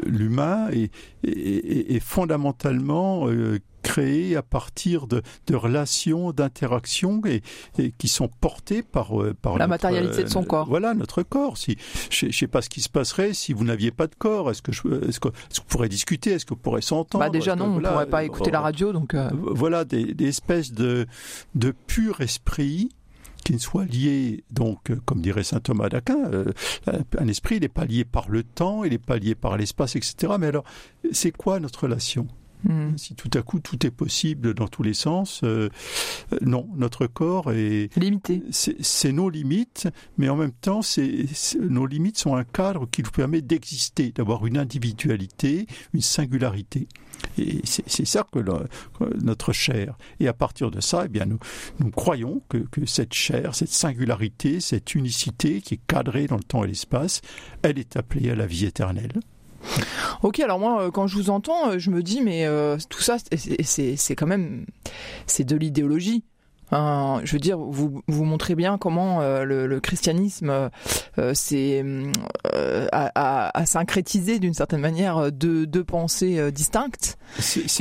l'humain 0.05 0.69
est, 0.71 0.91
est- 1.23 1.29
est- 1.31 1.95
est 1.95 2.00
fondamentalement 2.00 3.27
euh, 3.27 3.59
créé 3.83 4.35
à 4.35 4.43
partir 4.43 5.07
de, 5.07 5.23
de 5.47 5.55
relations, 5.55 6.31
d'interactions 6.31 7.21
et, 7.25 7.41
et 7.79 7.91
qui 7.97 8.07
sont 8.09 8.27
portées 8.27 8.83
par 8.83 9.19
euh, 9.19 9.33
par 9.33 9.53
La 9.53 9.59
notre, 9.65 9.69
matérialité 9.69 10.23
de 10.23 10.29
son 10.29 10.43
euh, 10.43 10.45
corps. 10.45 10.67
Voilà 10.69 10.93
notre 10.93 11.23
corps. 11.23 11.57
Si 11.57 11.77
je 12.11 12.27
ne 12.27 12.31
sais 12.31 12.47
pas 12.47 12.61
ce 12.61 12.69
qui 12.69 12.81
se 12.81 12.89
passerait 12.89 13.33
si 13.33 13.53
vous 13.53 13.63
n'aviez 13.63 13.89
pas 13.91 14.05
de 14.07 14.15
corps. 14.15 14.51
Est-ce 14.51 14.61
que 14.61 14.71
je, 14.71 14.81
est-ce 15.09 15.19
que 15.19 15.29
est-ce 15.29 15.59
qu'on 15.61 15.65
pourrait 15.67 15.89
discuter? 15.89 16.31
Est-ce 16.31 16.45
qu'on 16.45 16.55
pourrait 16.55 16.81
s'entendre? 16.81 17.23
Bah 17.23 17.29
déjà 17.31 17.53
que, 17.55 17.59
non, 17.59 17.65
on 17.65 17.71
voilà, 17.73 17.91
pourrait 17.91 18.09
pas 18.09 18.23
écouter 18.23 18.50
euh, 18.50 18.53
la 18.53 18.61
radio, 18.61 18.93
donc 18.93 19.15
voilà 19.33 19.83
des, 19.83 20.13
des 20.13 20.27
espèces 20.27 20.71
de, 20.73 21.07
de 21.55 21.71
pur 21.88 22.21
esprit 22.21 22.89
qui 23.43 23.53
ne 23.53 23.57
soient 23.60 23.86
liés, 23.86 24.43
donc, 24.51 24.89
euh, 24.91 24.98
comme 25.05 25.21
dirait 25.21 25.43
saint 25.43 25.60
Thomas 25.60 25.89
d'Aquin, 25.89 26.17
euh, 26.31 26.45
un 27.17 27.27
esprit, 27.27 27.55
il 27.57 27.62
n'est 27.62 27.67
pas 27.69 27.86
lié 27.86 28.05
par 28.05 28.29
le 28.29 28.43
temps, 28.43 28.83
il 28.83 28.91
n'est 28.91 28.98
pas 28.98 29.17
lié 29.17 29.36
par 29.36 29.57
l'espace, 29.57 29.95
etc. 29.95 30.33
Mais 30.39 30.48
alors, 30.48 30.63
c'est 31.12 31.31
quoi 31.31 31.60
notre 31.60 31.83
relation? 31.83 32.27
Mm. 32.63 32.95
Si 32.95 33.15
tout 33.15 33.31
à 33.33 33.41
coup 33.41 33.60
tout 33.60 33.86
est 33.88 33.91
possible 33.91 34.53
dans 34.53 34.67
tous 34.67 34.83
les 34.83 34.93
sens, 34.93 35.41
euh, 35.43 35.69
euh, 36.31 36.38
non, 36.41 36.67
notre 36.75 37.07
corps 37.07 37.51
est, 37.51 37.89
limité. 37.98 38.43
c'est 38.51 39.12
nos 39.12 39.29
limites, 39.31 39.88
mais 40.17 40.29
en 40.29 40.36
même 40.36 40.51
temps, 40.51 40.83
c'est- 40.83 41.25
nos 41.60 41.88
limites 41.88 42.19
sont 42.19 42.36
un 42.36 42.43
cadre 42.43 42.88
qui 42.91 43.01
nous 43.01 43.10
permet 43.10 43.41
d'exister, 43.41 44.12
d'avoir 44.12 44.45
une 44.45 44.57
individualité, 44.57 45.65
une 45.93 46.01
singularité. 46.01 46.88
Et 47.38 47.61
c'est 47.65 48.05
ça 48.05 48.25
que, 48.31 48.39
notre 49.21 49.53
chair. 49.53 49.97
Et 50.19 50.27
à 50.27 50.33
partir 50.33 50.71
de 50.71 50.81
ça, 50.81 51.03
eh 51.05 51.09
bien, 51.09 51.25
nous, 51.25 51.91
croyons 51.91 52.41
que, 52.50 52.85
cette 52.85 53.13
chair, 53.13 53.55
cette 53.55 53.69
singularité, 53.69 54.59
cette 54.59 54.95
unicité 54.95 55.61
qui 55.61 55.75
est 55.75 55.81
cadrée 55.88 56.27
dans 56.27 56.38
le 56.38 56.43
temps 56.43 56.63
et 56.63 56.67
l'espace, 56.67 57.21
elle 57.61 57.79
est 57.79 57.95
appelée 57.95 58.31
à 58.31 58.35
la 58.35 58.45
vie 58.45 58.65
éternelle. 58.65 59.13
Ok, 60.23 60.39
alors 60.39 60.59
moi, 60.59 60.83
euh, 60.83 60.91
quand 60.91 61.07
je 61.07 61.15
vous 61.15 61.29
entends, 61.29 61.71
euh, 61.71 61.79
je 61.79 61.89
me 61.89 62.01
dis, 62.01 62.21
mais 62.21 62.45
euh, 62.45 62.77
tout 62.89 63.01
ça, 63.01 63.17
c'est 63.35 64.15
quand 64.15 64.27
même, 64.27 64.65
c'est 65.27 65.43
de 65.43 65.55
l'idéologie. 65.55 66.23
Je 66.71 67.31
veux 67.31 67.39
dire, 67.39 67.57
vous, 67.57 68.01
vous 68.07 68.23
montrez 68.23 68.55
bien 68.55 68.77
comment 68.77 69.21
euh, 69.21 69.43
le, 69.43 69.67
le 69.67 69.79
christianisme 69.79 70.49
euh, 70.49 70.69
euh, 71.19 71.33
s'est, 71.33 71.83
euh, 71.83 72.87
a, 72.91 73.11
a- 73.15 73.57
a 73.59 73.65
syncrétisé 73.65 74.39
d'une 74.39 74.53
certaine 74.53 74.79
manière 74.81 75.17
euh, 75.17 75.29
deux, 75.31 75.67
deux 75.67 75.83
pensées 75.83 76.51
distinctes. 76.51 77.17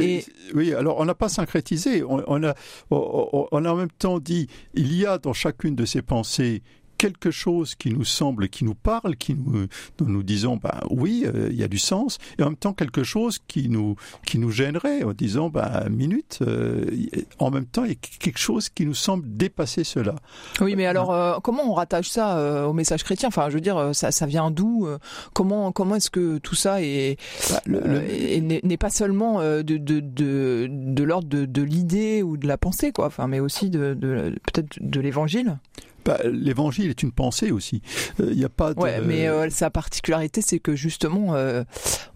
Et- 0.05 0.25
Oui, 0.55 0.75
alors 0.75 0.99
on 0.99 1.05
n'a 1.05 1.15
pas 1.15 1.29
syncrétisé, 1.29 2.03
on, 2.03 2.23
on 2.27 2.43
a, 2.43 2.55
on, 2.91 3.47
on 3.53 3.65
a 3.65 3.71
en 3.71 3.77
même 3.77 3.91
temps 3.91 4.19
dit, 4.19 4.49
il 4.75 4.95
y 4.97 5.07
a 5.07 5.19
dans 5.19 5.33
chacune 5.33 5.77
de 5.77 5.85
ces 5.85 6.03
pensées 6.03 6.63
quelque 7.01 7.31
chose 7.31 7.75
qui 7.75 7.91
nous 7.95 8.05
semble, 8.05 8.49
qui 8.51 8.63
nous 8.65 8.75
parle, 8.75 9.17
qui 9.17 9.35
nous, 9.35 9.67
dont 9.97 10.05
nous 10.05 10.23
disons, 10.23 10.57
bah 10.57 10.81
oui, 10.91 11.25
euh, 11.25 11.49
il 11.51 11.57
y 11.57 11.63
a 11.65 11.69
du 11.69 11.79
sens, 11.79 12.19
et 12.39 12.43
en 12.43 12.51
même 12.51 12.57
temps 12.57 12.75
quelque 12.75 13.05
chose 13.05 13.39
qui 13.49 13.71
nous, 13.71 13.97
qui 14.27 14.39
nous 14.39 14.51
gênerait 14.51 15.03
en 15.03 15.13
disant, 15.15 15.49
bah 15.49 15.85
minute, 15.91 16.41
euh, 16.43 16.85
en 17.39 17.51
même 17.51 17.65
temps 17.65 17.85
il 17.85 17.93
y 17.93 17.95
a 17.95 18.01
quelque 18.21 18.39
chose 18.39 18.69
qui 18.69 18.85
nous 18.85 18.95
semble 18.95 19.25
dépasser 19.37 19.83
cela. 19.83 20.15
Oui, 20.61 20.77
mais 20.77 20.85
alors, 20.87 21.11
euh, 21.13 21.39
comment 21.43 21.65
on 21.71 21.73
rattache 21.75 22.09
ça 22.11 22.37
euh, 22.39 22.67
au 22.67 22.75
message 22.75 23.03
chrétien? 23.03 23.29
Enfin, 23.29 23.49
je 23.49 23.55
veux 23.55 23.61
dire, 23.63 23.79
euh, 23.79 23.93
ça, 23.95 24.11
ça 24.11 24.27
vient 24.27 24.51
d'où 24.51 24.87
Comment, 25.33 25.73
comment 25.73 25.95
est-ce 25.97 26.11
que 26.11 26.37
tout 26.39 26.55
ça 26.55 26.83
est, 26.83 27.17
Bah, 27.51 27.61
le- 27.65 28.41
n'est 28.63 28.77
pas 28.77 28.91
seulement 28.91 29.41
de, 29.41 29.63
de, 29.63 30.01
de, 30.01 30.69
de 30.71 31.03
l'ordre 31.05 31.29
de, 31.29 31.45
de 31.47 31.63
l'idée 31.63 32.23
ou 32.23 32.37
de 32.37 32.47
la 32.47 32.59
pensée, 32.59 32.93
quoi, 32.93 33.07
enfin, 33.07 33.27
mais 33.27 33.41
aussi 33.41 33.71
de, 33.71 33.95
de 33.95 34.35
peut-être 34.53 34.79
de 34.81 35.01
l'évangile? 35.01 35.59
Bah, 36.05 36.19
L'évangile 36.25 36.91
est 36.91 37.03
une 37.03 37.13
pensée 37.13 37.51
aussi. 37.51 37.83
Euh, 38.21 38.29
Il 38.31 38.37
n'y 38.39 38.45
a 38.45 38.49
pas 38.49 38.75
de... 38.75 38.81
Ouais, 38.81 39.01
mais 39.01 39.29
euh, 39.29 39.51
sa 39.51 39.71
particularité, 39.71 40.43
c'est 40.43 40.59
que 40.59 40.75
justement, 40.75 41.35
euh, 41.35 41.65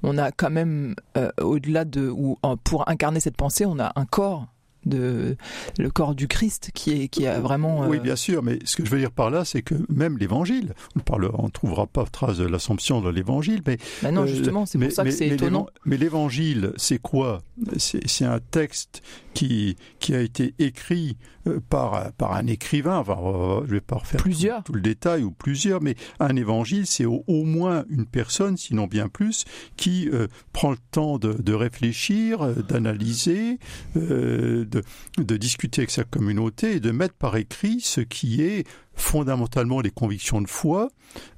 on 0.02 0.18
a 0.18 0.30
quand 0.32 0.50
même, 0.50 0.94
euh, 1.16 1.30
au-delà 1.40 1.84
de, 1.84 2.08
ou 2.08 2.38
euh, 2.44 2.56
pour 2.64 2.88
incarner 2.88 3.20
cette 3.20 3.36
pensée, 3.36 3.66
on 3.66 3.78
a 3.78 3.92
un 3.96 4.04
corps. 4.04 4.46
De, 4.86 5.36
le 5.78 5.90
corps 5.90 6.14
du 6.14 6.28
Christ 6.28 6.70
qui 6.74 6.92
est 6.92 7.08
qui 7.08 7.26
a 7.26 7.40
vraiment 7.40 7.84
euh, 7.84 7.88
Oui, 7.88 8.00
bien 8.00 8.16
sûr, 8.16 8.42
mais 8.42 8.58
ce 8.64 8.76
que 8.76 8.84
je 8.84 8.90
veux 8.90 8.98
dire 8.98 9.10
par 9.10 9.30
là, 9.30 9.44
c'est 9.44 9.62
que 9.62 9.74
même 9.88 10.18
l'Évangile, 10.18 10.74
on 10.94 11.44
ne 11.44 11.48
trouvera 11.50 11.86
pas 11.86 12.04
trace 12.04 12.36
de 12.38 12.44
l'Assomption 12.46 13.00
dans 13.00 13.10
l'Évangile, 13.10 13.62
mais 13.66 13.78
bah 14.02 14.10
non 14.10 14.22
Euh, 14.22 14.26
justement 14.26 14.66
c'est 14.66 14.78
mais- 14.78 14.86
pour 14.88 14.94
ça 14.96 15.04
que 15.04 15.10
c'est 15.10 15.28
étonnant 15.28 15.66
Mais 15.86 15.96
l'Évangile, 15.96 16.72
c'est 16.76 16.98
quoi? 16.98 17.42
C'est 17.78 18.06
c'est 18.06 18.24
un 18.26 18.40
texte 18.40 19.02
qui 19.32 19.76
qui 20.00 20.14
a 20.14 20.20
été 20.20 20.54
écrit 20.58 21.16
euh, 21.46 21.60
par 21.68 22.12
par 22.12 22.32
un 22.34 22.46
écrivain. 22.46 22.98
Enfin, 22.98 23.16
euh, 23.24 23.60
je 23.66 23.72
vais 23.72 23.80
pas 23.80 23.96
refaire 23.96 24.18
tout- 24.18 24.24
Plusieurs. 24.24 24.62
tout, 24.64 24.72
le 24.72 24.80
détail 24.80 25.22
ou 25.22 25.30
plusieurs, 25.30 25.82
mais 25.82 25.94
un 26.20 26.34
Évangile, 26.36 26.86
c'est 26.86 27.04
au, 27.04 27.22
au 27.26 27.44
moins 27.44 27.84
une 27.90 28.06
personne, 28.06 28.56
sinon 28.56 28.86
bien 28.86 29.08
plus, 29.08 29.44
qui 29.76 30.08
euh, 30.12 30.26
prend 30.52 30.70
le 30.70 30.78
temps 30.90 31.18
de, 31.18 31.32
de 31.34 31.52
réfléchir, 31.54 32.42
euh, 32.42 32.54
d'analyser, 32.54 33.58
euh, 33.96 34.64
de, 35.18 35.36
discuter 35.36 35.82
avec 35.82 35.90
sa 35.90 36.04
communauté 36.04 36.76
et 36.76 36.80
de 36.80 36.90
mettre 36.90 37.14
par 37.14 37.36
écrit 37.36 37.80
ce 37.80 38.00
qui 38.00 38.42
est 38.42 38.66
fondamentalement 38.94 39.80
les 39.80 39.90
convictions 39.90 40.40
de 40.40 40.48
foi, 40.48 40.88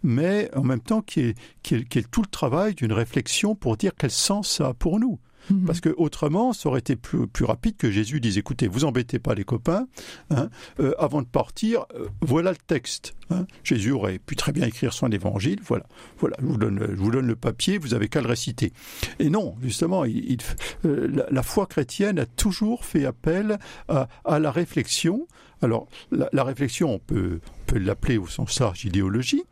mais 0.02 0.50
en 0.54 0.62
même 0.62 0.80
temps 0.80 1.02
qui 1.02 1.20
est, 1.20 1.38
qui 1.62 1.84
qui 1.84 1.98
est 1.98 2.10
tout 2.10 2.22
le 2.22 2.28
travail 2.28 2.74
d'une 2.74 2.92
réflexion 2.92 3.54
pour 3.54 3.76
dire 3.76 3.92
quel 3.96 4.10
sens 4.10 4.50
ça 4.50 4.68
a 4.68 4.74
pour 4.74 5.00
nous. 5.00 5.18
Mhm. 5.50 5.64
Parce 5.64 5.80
que 5.80 5.94
autrement, 5.96 6.52
ça 6.52 6.68
aurait 6.68 6.80
été 6.80 6.96
plus, 6.96 7.26
rapide 7.44 7.76
que 7.76 7.90
Jésus 7.90 8.20
dise 8.20 8.38
écoutez, 8.38 8.68
vous 8.68 8.84
embêtez 8.84 9.18
pas 9.18 9.34
les 9.34 9.44
copains, 9.44 9.86
hein, 10.30 10.48
euh, 10.80 10.92
avant 10.98 11.22
de 11.22 11.26
partir, 11.26 11.86
euh, 11.94 12.08
voilà 12.20 12.50
le 12.50 12.56
texte. 12.56 13.14
Hein. 13.30 13.46
Jésus 13.62 13.92
aurait 13.92 14.18
pu 14.18 14.36
très 14.36 14.52
bien 14.52 14.66
écrire 14.66 14.92
son 14.92 15.10
évangile, 15.10 15.60
voilà, 15.62 15.84
voilà, 16.18 16.36
je 16.40 16.46
vous 16.46 16.56
donne, 16.56 16.86
je 16.90 16.96
vous 16.96 17.10
donne 17.10 17.26
le 17.26 17.36
papier, 17.36 17.78
vous 17.78 17.94
avez 17.94 18.08
qu'à 18.08 18.20
le 18.20 18.28
réciter. 18.28 18.72
Et 19.18 19.30
non, 19.30 19.54
justement, 19.62 20.04
euh, 20.04 21.26
la, 21.30 21.42
foi 21.42 21.66
chrétienne 21.66 22.18
a 22.18 22.26
toujours 22.26 22.84
fait 22.84 23.04
appel 23.04 23.58
à 23.88 24.38
la 24.38 24.50
réflexion. 24.50 25.26
Alors, 25.62 25.88
la, 26.10 26.44
réflexion, 26.44 26.94
on 26.94 26.98
peut, 26.98 27.40
l'appeler 27.74 28.18
au 28.18 28.26
sens 28.26 28.60
large 28.60 28.84
idéologie, 28.84 29.44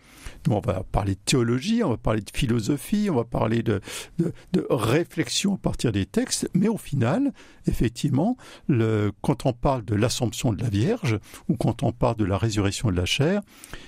on 0.49 0.61
va 0.61 0.83
parler 0.83 1.15
de 1.15 1.21
théologie, 1.25 1.83
on 1.83 1.91
va 1.91 1.97
parler 1.97 2.21
de 2.21 2.31
philosophie, 2.33 3.09
on 3.11 3.17
va 3.17 3.25
parler 3.25 3.63
de, 3.63 3.81
réflexion 4.71 5.55
à 5.55 5.59
partir 5.59 5.93
des 5.93 6.07
textes, 6.07 6.49
mais 6.55 6.69
au 6.69 6.77
final, 6.77 7.33
effectivement, 7.67 8.37
quand 9.23 9.47
on 9.47 9.53
parle 9.53 9.85
de 9.85 9.95
l'assomption 9.95 10.53
de 10.53 10.63
la 10.63 10.69
Vierge 10.69 11.19
ou 11.49 11.57
quand 11.57 11.83
on 11.83 11.93
parle 11.93 12.17
de 12.17 12.25
la 12.25 12.37
résurrection 12.37 12.91
de 12.91 12.97
la 12.97 13.07
chair, 13.07 13.41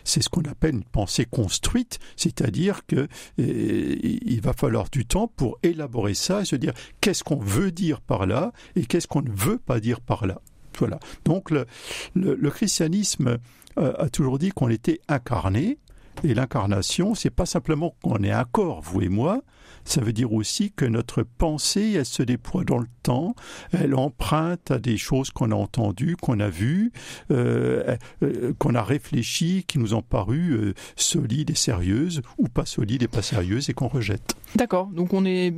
c'est 0.04 0.23
ce 0.23 0.28
qu'on 0.28 0.42
appelle 0.42 0.76
une 0.76 0.85
pensée 0.85 1.26
construite, 1.26 1.99
c'est-à-dire 2.16 2.87
que 2.87 3.08
eh, 3.38 4.40
va 4.42 4.52
falloir 4.52 4.88
du 4.90 5.04
temps 5.04 5.28
pour 5.28 5.58
élaborer 5.62 6.14
ça 6.14 6.42
et 6.42 6.44
se 6.44 6.56
dire 6.56 6.73
qu'est-ce 7.00 7.25
qu'on 7.25 7.38
veut 7.38 7.73
dire 7.73 8.00
par 8.00 8.26
là 8.26 8.52
et 8.76 8.87
qu'est-ce 8.87 9.08
qu'on 9.08 9.23
ne 9.23 9.30
veut 9.30 9.58
pas 9.58 9.80
dire 9.80 10.00
par 10.00 10.26
là. 10.26 10.40
Voilà. 10.78 10.99
Donc 11.25 11.50
le 11.50 12.50
christianisme 12.50 13.38
euh, 13.78 13.92
a 13.99 14.09
toujours 14.09 14.38
dit 14.38 14.50
qu'on 14.50 14.71
était 14.71 15.00
incarné, 15.09 15.78
et 16.25 16.33
l'incarnation, 16.33 17.14
c'est 17.14 17.30
pas 17.30 17.45
simplement 17.45 17.95
qu'on 18.02 18.23
est 18.23 18.30
un 18.30 18.45
corps, 18.45 18.80
vous 18.80 19.02
et 19.02 19.11
moi, 19.11 19.42
ça 19.85 20.00
veut 20.00 20.14
dire 20.14 20.33
aussi 20.33 20.73
que 20.73 20.87
notre 20.87 21.23
pensée, 21.23 21.92
elle 21.92 22.06
se 22.06 22.23
déploie 22.23 22.64
dans 22.64 22.78
le 22.78 22.87
temps, 23.02 23.35
elle 23.73 23.95
emprunte 23.95 24.71
à 24.71 24.78
des 24.78 24.97
choses 24.97 25.30
qu'on 25.30 25.52
a 25.52 25.54
entendues, 25.54 26.16
qu'on 26.16 26.40
a 26.40 26.49
vues, 26.49 26.90
euh, 27.30 27.97
euh, 28.23 28.54
qu'on 28.59 28.75
a 28.75 28.83
réfléchies, 28.83 29.64
qui 29.68 29.78
nous 29.78 29.92
ont 29.92 30.00
paru 30.00 30.75
solides 30.97 31.50
et 31.50 31.54
sérieuses, 31.54 32.23
ou 32.38 32.49
pas 32.49 32.64
solides 32.64 33.02
et 33.02 33.09
pas 33.09 33.23
sérieuses, 33.23 33.68
et 33.68 33.75
qu'on 33.75 33.88
rejette. 33.88 34.37
D'accord, 34.54 34.87
donc 34.87 35.12
on 35.12 35.26
est 35.26 35.52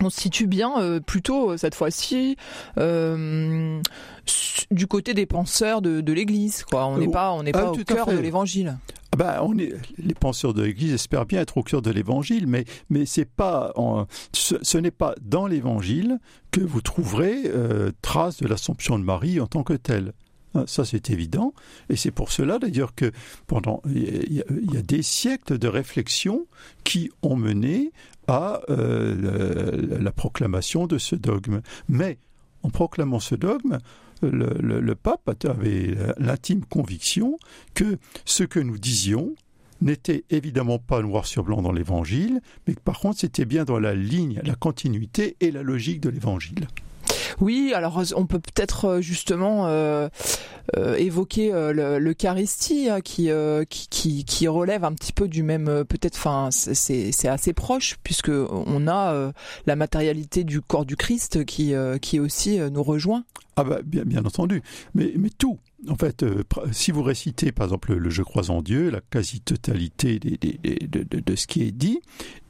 on 0.00 0.10
se 0.10 0.20
situe 0.20 0.46
bien 0.46 1.00
plutôt 1.06 1.56
cette 1.56 1.74
fois-ci 1.74 2.36
du 4.70 4.86
côté 4.86 5.14
des 5.14 5.26
penseurs 5.26 5.82
de, 5.82 6.12
l'Église. 6.12 6.64
Quoi. 6.64 6.86
On 6.86 6.98
n'est 6.98 7.08
pas, 7.08 7.32
on 7.32 7.42
n'est 7.42 7.52
pas 7.52 7.66
ah, 7.66 7.70
au 7.72 7.84
cœur 7.84 8.06
de 8.06 8.18
l'Évangile. 8.18 8.76
Ah 9.12 9.16
ben, 9.16 9.38
on 9.42 9.56
est, 9.58 9.72
les 9.98 10.14
penseurs 10.14 10.54
de 10.54 10.62
l'Église 10.62 10.92
espèrent 10.92 11.26
bien 11.26 11.40
être 11.40 11.56
au 11.56 11.62
cœur 11.62 11.82
de 11.82 11.90
l'Évangile, 11.90 12.46
mais, 12.48 12.64
mais 12.90 13.06
c'est 13.06 13.24
pas 13.24 13.72
ce, 14.32 14.78
n'est 14.78 14.90
pas 14.90 15.14
dans 15.22 15.46
l'Évangile 15.46 16.18
que 16.50 16.60
vous 16.60 16.80
trouverez 16.80 17.42
euh, 17.46 17.92
trace 18.02 18.38
de 18.38 18.48
l'Assomption 18.48 18.98
de 18.98 19.04
Marie 19.04 19.38
en 19.40 19.46
tant 19.46 19.62
que 19.62 19.74
telle. 19.74 20.12
Hein, 20.54 20.64
ça, 20.66 20.84
c'est 20.84 21.10
évident. 21.10 21.54
Et 21.88 21.96
c'est 21.96 22.10
pour 22.10 22.32
cela, 22.32 22.58
d'ailleurs, 22.58 22.94
que 22.94 23.12
pendant, 23.46 23.82
il 23.86 24.32
y, 24.32 24.76
a 24.76 24.82
des 24.82 25.02
siècles 25.02 25.58
de 25.58 25.68
réflexion 25.68 26.46
qui 26.84 27.10
ont 27.22 27.36
mené 27.36 27.92
à 28.26 28.60
euh, 28.70 29.98
la 30.00 30.12
proclamation 30.12 30.86
de 30.86 30.98
ce 30.98 31.16
dogme. 31.16 31.60
Mais, 31.88 32.18
en 32.62 32.70
proclamant 32.70 33.20
ce 33.20 33.34
dogme, 33.34 33.78
le, 34.22 34.94
pape 34.94 35.28
avait 35.44 35.96
l'intime 36.18 36.64
conviction 36.64 37.38
que 37.74 37.98
ce 38.24 38.44
que 38.44 38.60
nous 38.60 38.78
disions 38.78 39.34
n'était 39.82 40.24
évidemment 40.30 40.78
pas 40.78 41.02
noir 41.02 41.26
sur 41.26 41.44
blanc 41.44 41.60
dans 41.60 41.72
l'évangile, 41.72 42.40
mais 42.66 42.74
que 42.74 42.80
par 42.80 43.00
contre 43.00 43.18
c'était 43.18 43.44
bien 43.44 43.64
dans 43.64 43.78
la 43.78 43.94
ligne, 43.94 44.40
la 44.42 44.54
continuité 44.54 45.36
et 45.40 45.50
la 45.50 45.62
logique 45.62 46.00
de 46.00 46.08
l'évangile. 46.08 46.68
Oui, 47.40 47.72
alors 47.74 48.02
on 48.16 48.26
peut 48.26 48.38
peut-être 48.38 48.84
euh, 48.86 49.00
justement 49.00 49.66
euh, 49.66 50.08
euh, 50.76 50.94
évoquer 50.96 51.50
l'Eucharistie 51.50 52.88
hein, 52.88 53.00
qui, 53.00 53.30
qui, 53.68 54.24
qui, 54.24 54.48
relève 54.48 54.84
un 54.84 54.92
petit 54.92 55.12
peu 55.12 55.28
du 55.28 55.42
même 55.42 55.84
peut-être. 55.88 56.16
Enfin, 56.16 56.48
c'est 56.50 57.28
assez 57.28 57.52
proche 57.52 57.96
puisque 58.02 58.30
on 58.30 58.88
a 58.88 59.32
la 59.66 59.76
matérialité 59.76 60.44
du 60.44 60.60
corps 60.60 60.84
du 60.84 60.96
Christ 60.96 61.44
qui 61.44 61.74
qui 62.00 62.20
aussi 62.20 62.58
nous 62.58 62.82
rejoint. 62.82 63.24
Ah 63.56 63.64
bah 63.64 63.80
bien, 63.84 64.02
bien 64.04 64.24
entendu, 64.24 64.62
mais 64.94 65.12
mais 65.16 65.30
tout. 65.30 65.58
En 65.88 65.96
fait, 65.96 66.24
si 66.72 66.92
vous 66.92 67.02
récitez 67.02 67.52
par 67.52 67.66
exemple 67.66 67.94
le 67.94 68.10
Je 68.10 68.22
crois 68.22 68.50
en 68.50 68.62
Dieu, 68.62 68.90
la 68.90 69.00
quasi-totalité 69.00 70.18
de, 70.18 71.02
de, 71.02 71.36
ce 71.36 71.46
qui 71.46 71.62
est 71.62 71.72
dit, 71.72 72.00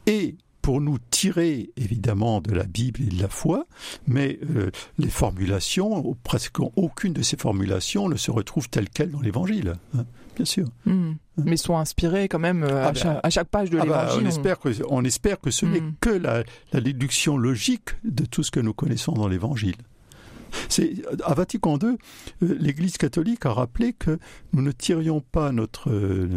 et 0.07 0.37
pour 0.65 0.81
nous 0.81 0.97
tirer 1.11 1.69
évidemment 1.77 2.41
de 2.41 2.55
la 2.55 2.65
Bible 2.65 3.03
et 3.03 3.15
de 3.15 3.21
la 3.21 3.29
foi, 3.29 3.67
mais 4.07 4.39
euh, 4.57 4.71
les 4.97 5.11
formulations, 5.11 6.17
presque 6.25 6.59
aucune 6.59 7.13
de 7.13 7.21
ces 7.21 7.37
formulations 7.37 8.09
ne 8.09 8.17
se 8.17 8.31
retrouve 8.31 8.71
telle 8.71 8.89
qu'elle 8.89 9.11
dans 9.11 9.21
l'Évangile, 9.21 9.75
hein, 9.95 10.07
bien 10.35 10.47
sûr. 10.47 10.67
Hmm. 10.87 11.11
Hein. 11.37 11.43
Mais 11.45 11.59
sont 11.59 11.77
inspirées 11.77 12.29
quand 12.29 12.39
même 12.39 12.63
euh, 12.63 12.87
ah 12.87 12.93
ben, 12.93 13.21
à, 13.23 13.29
chaque, 13.29 13.49
page 13.49 13.69
de 13.69 13.77
ah 13.79 13.85
ben, 13.85 13.89
l'Évangile. 13.89 14.23
on, 14.25 14.27
espère 14.27 14.59
que, 14.59 14.69
on 14.89 15.05
espère 15.05 15.39
que 15.39 15.51
ce 15.51 15.67
n'est 15.67 15.83
hmm. 15.83 15.97
que 16.01 16.09
la, 16.09 16.45
la 16.73 16.81
déduction 16.81 17.37
logique 17.37 17.91
de 18.03 18.25
tout 18.25 18.43
ce 18.43 18.51
que 18.51 18.61
nous 18.61 18.73
connaissons 18.73 19.13
dans 19.13 19.29
l'Évangile. 19.29 19.77
C'est 20.69 21.03
à 21.25 21.35
Vatican 21.35 21.79
II, 21.79 21.97
euh, 22.43 22.57
l'Église 22.59 22.97
catholique 22.97 23.47
a 23.47 23.53
rappelé 23.53 23.93
que 23.93 24.19
nous 24.53 24.63
ne 24.63 24.73
tirions 24.73 25.21
pas 25.21 25.53
notre 25.53 25.91
euh, 25.91 26.29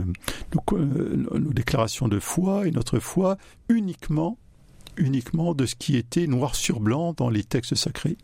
nos, 0.54 1.40
nos, 1.40 1.54
déclarations 1.54 2.08
de 2.08 2.20
foi 2.20 2.68
et 2.68 2.72
notre 2.72 3.00
foi 3.00 3.38
uniquement 3.70 4.38
uniquement 4.98 5.54
de 5.54 5.66
ce 5.66 5.76
qui 5.76 5.96
était 5.96 6.26
noir 6.26 6.56
sur 6.56 6.80
blanc 6.80 7.14
dans 7.16 7.30
les 7.30 7.44
textes 7.44 7.76
sacrés 7.76 8.18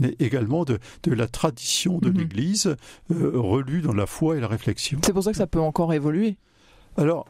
mais 0.00 0.16
également 0.18 0.64
de, 0.64 0.78
de 1.04 1.12
la 1.12 1.28
tradition 1.28 1.98
de 1.98 2.10
mhm. 2.10 2.18
l'Église 2.18 2.76
euh, 3.12 3.32
relue 3.34 3.82
dans 3.82 3.92
la 3.92 4.06
foi 4.06 4.36
et 4.36 4.40
la 4.40 4.48
réflexion. 4.48 4.98
C'est 5.04 5.12
pour 5.12 5.22
ça 5.22 5.30
que 5.30 5.36
ça 5.36 5.46
peut 5.46 5.60
encore 5.60 5.92
évoluer. 5.92 6.36
Alors, 6.96 7.26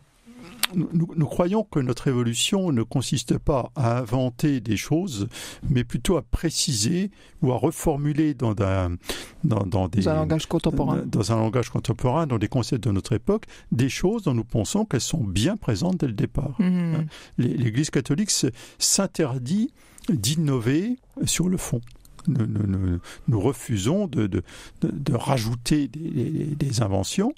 nous, 0.75 1.27
croyons 1.27 1.65
que 1.65 1.81
notre 1.81 2.09
évolution 2.09 2.73
ne 2.73 2.83
consiste 2.83 3.39
pas 3.39 3.71
à 3.75 3.99
inventer 3.99 4.61
des 4.61 4.77
choses, 4.77 5.29
mais 5.69 5.85
plutôt 5.85 6.17
à 6.17 6.23
préciser 6.23 7.11
ou 7.43 7.53
à 7.53 7.57
reformuler 7.57 8.35
dans 8.35 8.55
un, 8.63 8.97
dans, 9.45 9.89
des, 9.89 10.07
un 10.09 10.15
langage 10.15 10.47
contemporain. 10.47 11.03
Dans 11.07 11.33
un 11.33 11.37
langage 11.37 11.71
contemporain, 11.71 12.27
dans 12.27 12.39
des 12.39 12.49
concepts 12.49 12.85
de 12.85 12.93
notre 12.93 13.13
époque, 13.13 13.47
des 13.73 13.89
choses 13.89 14.23
dont 14.23 14.35
nous 14.35 14.45
pensons 14.45 14.85
qu'elles 14.85 15.01
sont 15.01 15.25
bien 15.25 15.57
présentes 15.57 15.99
dès 15.99 16.07
le 16.07 16.13
départ. 16.13 16.55
Mmh. 16.59 16.95
Hein. 16.95 17.05
L'Église 17.39 17.91
catholique 17.91 18.31
s'interdit 18.79 19.73
d'innover 20.09 20.97
sur 21.25 21.49
le 21.49 21.57
fond. 21.57 21.81
Nous, 22.29 23.41
refusons 23.41 24.07
de, 24.07 24.27
de, 24.27 24.43
de, 24.83 25.15
rajouter 25.15 25.89
des, 25.89 26.55
des, 26.57 26.83
inventions, 26.83 27.35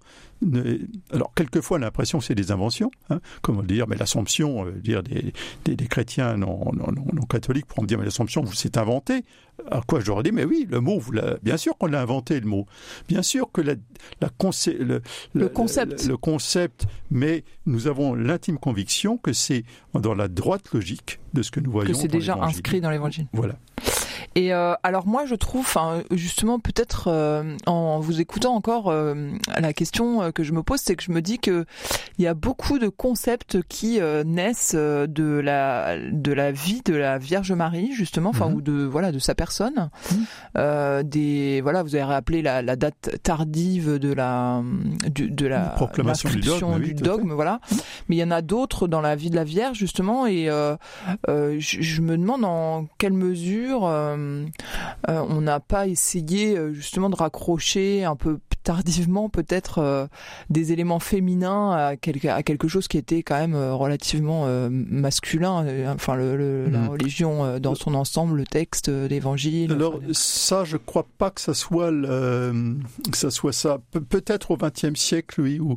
alors, 1.12 1.32
quelquefois, 1.34 1.78
l'impression 1.78 2.18
que 2.18 2.24
c'est 2.24 2.34
des 2.34 2.50
inventions, 2.50 2.90
hein, 3.10 3.20
comment 3.42 3.62
dire, 3.62 3.86
mais 3.88 3.96
l'Assomption, 3.96 4.66
euh, 4.66 4.72
dire 4.72 5.02
des, 5.02 5.32
des, 5.64 5.86
chrétiens 5.86 6.36
non, 6.36 6.72
non, 6.72 6.86
non, 6.92 7.22
catholiques 7.28 7.66
pourront 7.66 7.82
me 7.82 7.86
dire, 7.86 7.98
mais 7.98 8.04
l'Assomption, 8.04 8.42
vous 8.42 8.52
c'est 8.52 8.76
inventé. 8.76 9.24
À 9.70 9.82
quoi 9.86 10.00
j'aurais 10.00 10.22
dit, 10.22 10.32
mais 10.32 10.44
oui, 10.44 10.66
le 10.68 10.80
mot, 10.80 10.98
vous 10.98 11.12
bien 11.42 11.56
sûr 11.56 11.76
qu'on 11.76 11.86
l'a 11.86 12.00
inventé, 12.00 12.40
le 12.40 12.46
mot. 12.46 12.66
Bien 13.06 13.22
sûr 13.22 13.52
que 13.52 13.60
la, 13.60 13.74
la 14.20 14.28
le, 14.66 15.02
le, 15.34 15.48
concept. 15.48 16.06
Le, 16.06 16.16
concept, 16.16 16.86
mais 17.10 17.44
nous 17.66 17.86
avons 17.86 18.14
l'intime 18.14 18.58
conviction 18.58 19.18
que 19.18 19.32
c'est 19.32 19.64
dans 19.94 20.14
la 20.14 20.28
droite 20.28 20.72
logique 20.72 21.20
de 21.34 21.42
ce 21.42 21.50
que 21.50 21.60
nous 21.60 21.70
voyons. 21.70 21.92
Que 21.92 21.96
c'est 21.96 22.08
déjà 22.08 22.36
inscrit 22.42 22.80
dans 22.80 22.90
l'évangile. 22.90 23.26
Voilà. 23.32 23.54
Et 24.34 24.52
euh, 24.52 24.74
alors 24.82 25.06
moi 25.06 25.24
je 25.26 25.34
trouve, 25.34 25.66
justement 26.10 26.58
peut-être 26.58 27.08
euh, 27.08 27.56
en 27.66 28.00
vous 28.00 28.20
écoutant 28.20 28.54
encore, 28.54 28.88
euh, 28.88 29.30
la 29.58 29.72
question 29.72 30.32
que 30.32 30.42
je 30.42 30.52
me 30.52 30.62
pose, 30.62 30.80
c'est 30.80 30.96
que 30.96 31.02
je 31.02 31.12
me 31.12 31.20
dis 31.22 31.38
que 31.38 31.64
il 32.18 32.24
y 32.24 32.28
a 32.28 32.34
beaucoup 32.34 32.78
de 32.78 32.88
concepts 32.88 33.62
qui 33.68 34.00
naissent 34.24 34.74
de 34.74 35.40
la 35.40 35.96
de 35.98 36.32
la 36.32 36.52
vie 36.52 36.82
de 36.84 36.94
la 36.94 37.18
Vierge 37.18 37.52
Marie 37.52 37.92
justement, 37.92 38.30
enfin 38.30 38.48
mhm. 38.48 38.54
ou 38.54 38.62
de 38.62 38.84
voilà 38.84 39.12
de 39.12 39.18
sa 39.18 39.34
personne. 39.34 39.90
Mhm. 40.54 41.02
des 41.02 41.60
voilà, 41.62 41.82
vous 41.82 41.94
avez 41.94 42.04
rappelé 42.04 42.42
la, 42.42 42.62
la, 42.62 42.76
date 42.76 43.18
tardive 43.22 43.98
de 43.98 44.12
la 44.12 44.62
de 45.10 45.46
la 45.46 45.60
proclamation 45.70 46.30
du 46.30 46.40
dogme, 46.40 46.80
du 46.80 46.94
dogme 46.94 47.32
voilà. 47.32 47.60
Mais 48.08 48.16
il 48.16 48.18
y 48.18 48.24
en 48.24 48.30
a 48.30 48.42
d'autres 48.42 48.88
dans 48.88 49.00
la 49.00 49.16
vie 49.16 49.30
de 49.30 49.36
la 49.36 49.44
Vierge 49.44 49.78
justement, 49.78 50.26
et 50.26 50.48
je, 51.26 51.58
je, 51.58 52.00
me 52.00 52.16
demande 52.16 52.44
en 52.44 52.86
quelle 52.98 53.12
mesure 53.12 53.86
euh, 53.86 54.11
on 55.08 55.40
n'a 55.40 55.60
pas 55.60 55.86
essayé 55.86 56.56
euh, 56.56 56.72
justement 56.72 57.10
de 57.10 57.16
raccrocher 57.16 58.04
un 58.04 58.16
peu 58.16 58.38
tardivement 58.62 59.28
peut-être 59.28 60.08
des 60.48 60.70
éléments 60.70 61.00
féminins 61.00 61.72
à 61.72 61.96
quelque, 61.96 62.28
à 62.28 62.44
quelque 62.44 62.68
chose 62.68 62.86
qui 62.86 62.96
était 62.96 63.24
quand 63.24 63.36
même 63.36 63.56
relativement 63.56 64.46
masculin. 64.70 65.66
Enfin, 65.88 66.14
le, 66.14 66.68
la 66.68 66.78
mhm. 66.78 66.88
religion 66.88 67.58
dans 67.58 67.74
son 67.74 67.94
ensemble, 67.94 68.36
le 68.36 68.44
texte, 68.44 68.86
l'évangile. 68.86 69.72
Alors 69.72 69.98
ça, 70.12 70.62
je 70.62 70.76
crois 70.76 71.08
pas 71.18 71.30
que 71.30 71.40
ça 71.40 71.54
soit 71.54 71.90
le, 71.90 72.76
que 73.10 73.16
ça 73.16 73.32
soit 73.32 73.52
ça. 73.52 73.80
peut-être 74.08 74.52
au 74.52 74.56
XXe 74.56 74.94
siècle, 74.94 75.40
oui, 75.40 75.58
où, 75.58 75.74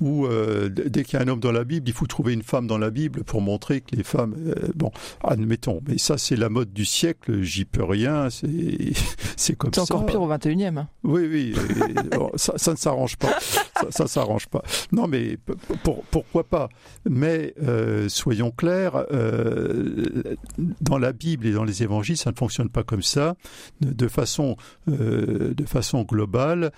où 0.00 0.26
dès 0.68 1.04
qu'il 1.04 1.20
y 1.20 1.22
a 1.22 1.24
un 1.24 1.28
homme 1.28 1.38
dans 1.38 1.52
la 1.52 1.62
Bible, 1.62 1.88
il 1.88 1.94
faut 1.94 2.08
trouver 2.08 2.32
une 2.32 2.42
femme 2.42 2.66
dans 2.66 2.78
la 2.78 2.90
Bible 2.90 3.22
pour 3.22 3.40
montrer 3.40 3.82
que 3.82 3.94
les 3.94 4.02
femmes, 4.02 4.34
bon, 4.74 4.90
admettons, 5.22 5.80
mais 5.86 5.96
ça 5.96 6.18
c'est 6.18 6.34
la 6.34 6.48
mode 6.48 6.72
du 6.72 6.84
siècle, 6.84 7.42
j'y 7.42 7.65
peux 7.66 7.84
rien, 7.84 8.28
c'est 8.30 9.54
comme 9.56 9.72
ça. 9.72 9.84
C'est 9.84 9.92
encore 9.92 10.06
pire 10.06 10.22
au 10.22 10.28
21e. 10.28 10.78
Hein. 10.78 10.88
Oui, 11.02 11.28
oui, 11.30 11.54
ça, 12.36 12.54
ça, 12.56 12.72
ne 12.72 12.76
s'arrange 12.76 13.16
pas. 13.16 13.38
Ça, 13.90 14.04
ne 14.04 14.08
s'arrange 14.08 14.46
pas. 14.46 14.62
Non, 14.92 15.06
mais 15.06 15.36
pour, 15.82 16.02
pourquoi 16.04 16.44
pas? 16.44 16.68
Mais 17.08 17.54
euh, 17.62 18.08
soyons 18.08 18.50
clairs, 18.50 19.04
euh, 19.12 20.36
dans 20.80 20.98
la 20.98 21.12
Bible 21.12 21.46
et 21.46 21.52
dans 21.52 21.64
les 21.64 21.82
évangiles, 21.82 22.16
ça 22.16 22.30
ne 22.30 22.36
fonctionne 22.36 22.68
pas 22.68 22.82
comme 22.82 23.02
ça. 23.02 23.36
De, 23.80 24.08
façon, 24.08 24.56
euh, 24.88 25.54
de 25.54 25.64
façon 25.64 26.02
globale, 26.02 26.72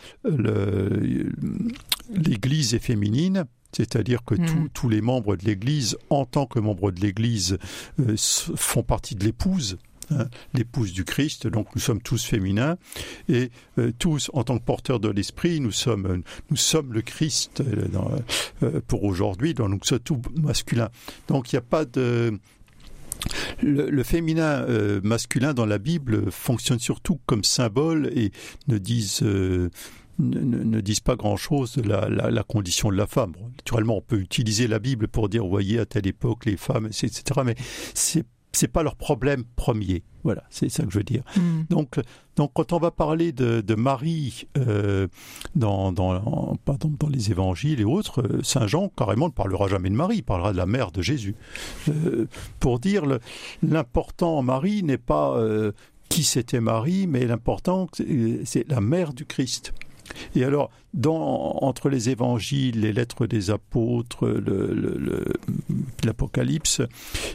l'Église 2.10 2.74
est 2.74 2.80
féminine. 2.80 3.44
C'est-à-dire 3.72 4.24
que 4.24 4.34
mm. 4.34 4.70
tous 4.72 4.88
les 4.88 5.02
membres 5.02 5.36
de 5.36 5.44
l'Église, 5.44 5.98
en 6.08 6.24
tant 6.24 6.46
que 6.46 6.58
membres 6.58 6.90
de 6.90 7.00
l'Église, 7.00 7.58
font 8.56 8.82
partie 8.82 9.14
de 9.14 9.24
l'épouse 9.24 9.76
Hein, 10.10 10.28
l'épouse 10.54 10.92
du 10.92 11.04
Christ. 11.04 11.46
Donc 11.46 11.68
nous 11.74 11.80
sommes 11.80 12.00
tous 12.00 12.24
féminins 12.24 12.76
et 13.28 13.50
euh, 13.78 13.92
tous, 13.98 14.30
en 14.32 14.42
tant 14.42 14.58
que 14.58 14.64
porteurs 14.64 15.00
de 15.00 15.08
l'esprit, 15.08 15.60
nous 15.60 15.72
sommes, 15.72 16.22
nous 16.50 16.56
sommes 16.56 16.92
le 16.92 17.02
Christ 17.02 17.60
euh, 17.60 17.88
euh, 18.62 18.80
pour 18.86 19.04
aujourd'hui. 19.04 19.54
Donc 19.54 19.68
nous 19.68 19.78
sommes 19.82 19.98
tous 19.98 20.20
masculins. 20.36 20.88
Donc 21.28 21.52
il 21.52 21.56
n'y 21.56 21.58
a 21.58 21.62
pas 21.62 21.84
de 21.84 22.38
le, 23.62 24.02
féminin 24.02 24.64
masculin 25.02 25.52
dans 25.52 25.66
la 25.66 25.78
Bible 25.78 26.30
fonctionne 26.30 26.78
surtout 26.78 27.18
comme 27.26 27.42
symbole 27.42 28.10
et 28.14 28.30
ne 28.68 28.78
disent 28.78 29.24
ne, 30.18 30.80
disent 30.80 31.00
pas 31.00 31.16
grand-chose 31.16 31.74
de 31.74 31.82
la, 31.82 32.08
la, 32.08 32.42
condition 32.44 32.90
de 32.90 32.96
la 32.96 33.08
femme. 33.08 33.32
naturellement, 33.56 33.96
on 33.96 34.00
peut 34.00 34.20
utiliser 34.20 34.68
la 34.68 34.78
Bible 34.78 35.08
pour 35.08 35.28
dire, 35.28 35.44
voyez, 35.44 35.80
à 35.80 35.86
telle 35.86 36.06
époque, 36.06 36.44
les 36.44 36.56
femmes, 36.56 36.86
etc. 36.86 37.22
Mais 37.44 37.56
c'est 37.94 38.24
c'est 38.52 38.68
pas 38.68 38.82
leur 38.82 38.96
problème 38.96 39.44
premier. 39.56 40.02
Voilà, 40.24 40.42
c'est 40.50 40.68
ça 40.68 40.84
que 40.84 40.90
je 40.90 40.98
veux 40.98 41.04
dire. 41.04 41.22
Mm. 41.36 41.62
Donc, 41.70 42.00
donc, 42.36 42.52
quand 42.54 42.72
on 42.72 42.78
va 42.78 42.90
parler 42.90 43.32
de, 43.32 43.60
de 43.60 43.74
Marie 43.74 44.46
euh, 44.56 45.06
dans, 45.54 45.92
dans, 45.92 46.56
pardon, 46.64 46.92
dans 46.98 47.08
les 47.08 47.30
évangiles 47.30 47.80
et 47.80 47.84
autres, 47.84 48.22
euh, 48.22 48.42
Saint 48.42 48.66
Jean 48.66 48.88
carrément 48.88 49.26
ne 49.26 49.32
parlera 49.32 49.68
jamais 49.68 49.90
de 49.90 49.94
Marie, 49.94 50.16
il 50.18 50.22
parlera 50.22 50.52
de 50.52 50.56
la 50.56 50.66
mère 50.66 50.90
de 50.90 51.02
Jésus. 51.02 51.34
Euh, 51.88 52.26
pour 52.60 52.78
dire 52.78 53.04
l'important 53.62 54.38
en 54.38 54.42
Marie 54.42 54.82
n'est 54.82 54.98
pas 54.98 55.36
euh, 55.36 55.72
qui 56.08 56.22
c'était 56.24 56.60
Marie, 56.60 57.06
mais 57.06 57.26
l'important 57.26 57.88
c'est 58.44 58.68
la 58.68 58.80
mère 58.80 59.12
du 59.12 59.24
Christ. 59.24 59.72
Et 60.34 60.44
alors, 60.44 60.70
dans, 60.94 61.58
entre 61.60 61.88
les 61.88 62.10
évangiles, 62.10 62.80
les 62.80 62.92
lettres 62.92 63.26
des 63.26 63.50
apôtres, 63.50 64.26
l'Apocalypse, 66.04 66.82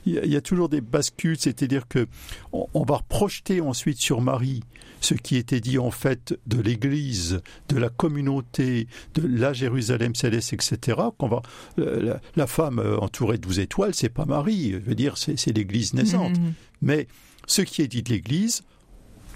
il, 0.05 0.13
y, 0.13 0.35
a 0.35 0.41
toujours 0.41 0.69
des 0.69 0.81
bascules, 0.81 1.37
c'est-à-dire 1.37 1.87
que 1.87 2.07
on, 2.51 2.83
va 2.83 2.99
projeter 3.07 3.61
ensuite 3.61 3.99
sur 3.99 4.21
Marie 4.21 4.63
ce 5.01 5.13
qui 5.13 5.35
était 5.35 5.59
dit 5.59 5.77
en 5.77 5.91
fait 5.91 6.37
de 6.47 6.61
l'Église, 6.61 7.41
de 7.69 7.77
la 7.77 7.89
communauté, 7.89 8.87
de 9.15 9.27
la 9.27 9.53
Jérusalem 9.53 10.15
céleste, 10.15 10.53
etc. 10.53 11.01
Qu'on 11.17 11.27
va, 11.27 11.41
la, 11.77 12.47
femme 12.47 12.81
entourée 12.99 13.37
de 13.37 13.43
douze 13.43 13.59
étoiles, 13.59 13.93
c'est 13.93 14.09
pas 14.09 14.25
Marie, 14.25 14.71
je 14.71 14.77
veux 14.77 14.95
dire, 14.95 15.17
c'est 15.17 15.55
l'Église 15.55 15.93
naissante. 15.93 16.39
Mmh. 16.39 16.53
Mais 16.81 17.07
ce 17.47 17.61
qui 17.61 17.81
est 17.81 17.87
dit 17.87 18.03
de 18.03 18.09
l'Église, 18.09 18.63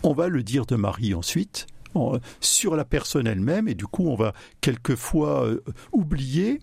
on 0.04 0.14
va 0.14 0.28
le 0.28 0.44
dire 0.44 0.66
de 0.66 0.76
Marie 0.76 1.14
ensuite 1.14 1.68
sur 2.40 2.76
la 2.76 2.86
personne 2.86 3.28
elle-même 3.28 3.68
et 3.68 3.76
du 3.76 3.86
coup 3.86 4.08
on 4.08 4.16
va 4.16 4.34
quelquefois 4.62 5.46
euh, 5.46 5.64
oublier 5.92 6.60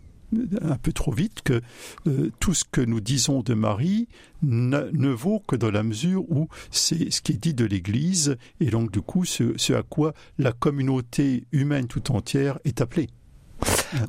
un 0.63 0.77
peu 0.77 0.93
trop 0.93 1.13
vite 1.13 1.43
que 1.43 1.61
euh, 2.07 2.31
tout 2.41 2.55
ce 2.55 2.65
que 2.65 2.81
nous 2.81 3.01
disons 3.01 3.43
de 3.43 3.55
Marie 3.55 4.09
ne, 4.43 5.09
vaut 5.11 5.41
que 5.47 5.57
dans 5.57 5.71
la 5.71 5.83
mesure 5.83 6.29
où 6.31 6.49
c'est 6.71 7.13
ce 7.13 7.23
qui 7.23 7.33
est 7.33 7.43
dit 7.43 7.55
de 7.55 7.65
l'Église 7.65 8.37
et 8.61 8.67
donc 8.67 8.91
du 8.91 9.01
coup 9.01 9.25
ce 9.25 9.73
à 9.73 9.83
quoi 9.83 10.13
la 10.39 10.53
communauté 10.53 11.45
humaine 11.53 11.87
tout 11.87 12.13
entière 12.13 12.59
est 12.65 12.81
appelée. 12.81 13.09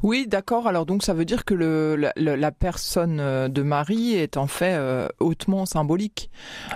Oui, 0.04 0.28
d'accord. 0.28 0.68
Alors 0.68 0.86
donc 0.86 1.04
ça 1.04 1.14
veut 1.14 1.26
dire 1.26 1.46
que 1.46 1.54
le, 1.54 2.12
la, 2.16 2.52
personne 2.52 3.20
euh, 3.20 3.48
de 3.48 3.62
Marie 3.62 4.14
est 4.14 4.38
en 4.38 4.48
fait 4.48 4.74
euh, 4.74 5.08
hautement 5.20 5.66
symbolique 5.66 6.30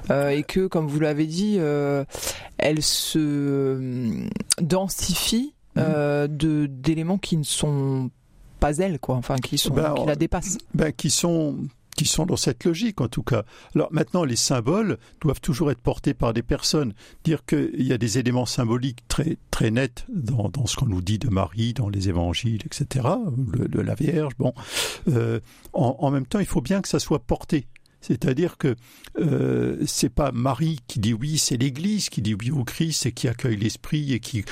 euh, 0.09 0.29
et 0.29 0.43
que, 0.43 0.67
comme 0.67 0.87
vous 0.87 0.99
l'avez 0.99 1.25
dit, 1.25 1.59
elle 2.57 2.81
se 2.81 4.27
densifie 4.61 5.53
mhm. 5.75 6.27
de 6.27 6.65
d'éléments 6.67 7.17
qui 7.17 7.37
ne 7.37 7.43
sont 7.43 8.09
pas 8.59 8.77
elle, 8.77 8.99
quoi. 8.99 9.15
Enfin, 9.15 9.35
qui 9.37 9.57
sont 9.57 9.73
ben, 9.73 9.93
qui 9.93 10.05
la 10.05 10.15
dépassent. 10.15 10.57
Ben, 10.73 10.91
qui 10.91 11.09
sont 11.09 11.55
qui 11.99 12.05
sont 12.05 12.25
dans 12.25 12.37
cette 12.37 12.63
logique 12.63 13.01
en 13.01 13.09
tout 13.09 13.23
cas. 13.23 13.43
Alors 13.75 13.89
maintenant, 13.91 14.23
les 14.23 14.37
symboles 14.37 14.97
doivent 15.19 15.41
toujours 15.41 15.69
être 15.69 15.81
portés 15.81 16.13
par 16.13 16.33
des 16.33 16.41
personnes. 16.41 16.93
Dire 17.25 17.43
qu'il 17.45 17.85
y 17.85 17.91
a 17.91 17.97
des 17.97 18.19
éléments 18.19 18.45
symboliques 18.45 19.05
très 19.09 19.37
très 19.51 19.69
nets 19.69 20.05
dans, 20.07 20.47
dans 20.47 20.65
ce 20.65 20.77
qu'on 20.77 20.85
nous 20.85 21.01
dit 21.01 21.19
de 21.19 21.27
Marie, 21.27 21.73
dans 21.73 21.89
les 21.89 22.07
évangiles, 22.07 22.61
etc., 22.65 23.05
de 23.35 23.81
la 23.81 23.95
Vierge, 23.95 24.31
bon. 24.39 24.53
Euh, 25.09 25.41
en, 25.73 25.97
en, 25.99 26.09
même 26.09 26.25
temps, 26.25 26.39
il 26.39 26.45
faut 26.45 26.61
bien 26.61 26.81
que 26.81 26.87
ça 26.87 26.99
soit 26.99 27.19
porté. 27.19 27.67
C'est-à-dire 27.99 28.57
que 28.57 28.75
euh, 29.19 29.83
c'est 29.85 30.09
pas 30.09 30.31
Marie 30.31 30.79
qui 30.87 30.99
dit 30.99 31.13
oui, 31.13 31.37
c'est 31.37 31.57
l'Église 31.57 32.07
qui 32.07 32.21
dit 32.21 32.33
oui 32.33 32.49
au 32.49 32.63
Christ 32.63 33.05
et 33.07 33.11
qui 33.11 33.27
accueille 33.27 33.57
l'Esprit 33.57 34.13
et 34.13 34.21
qui 34.21 34.45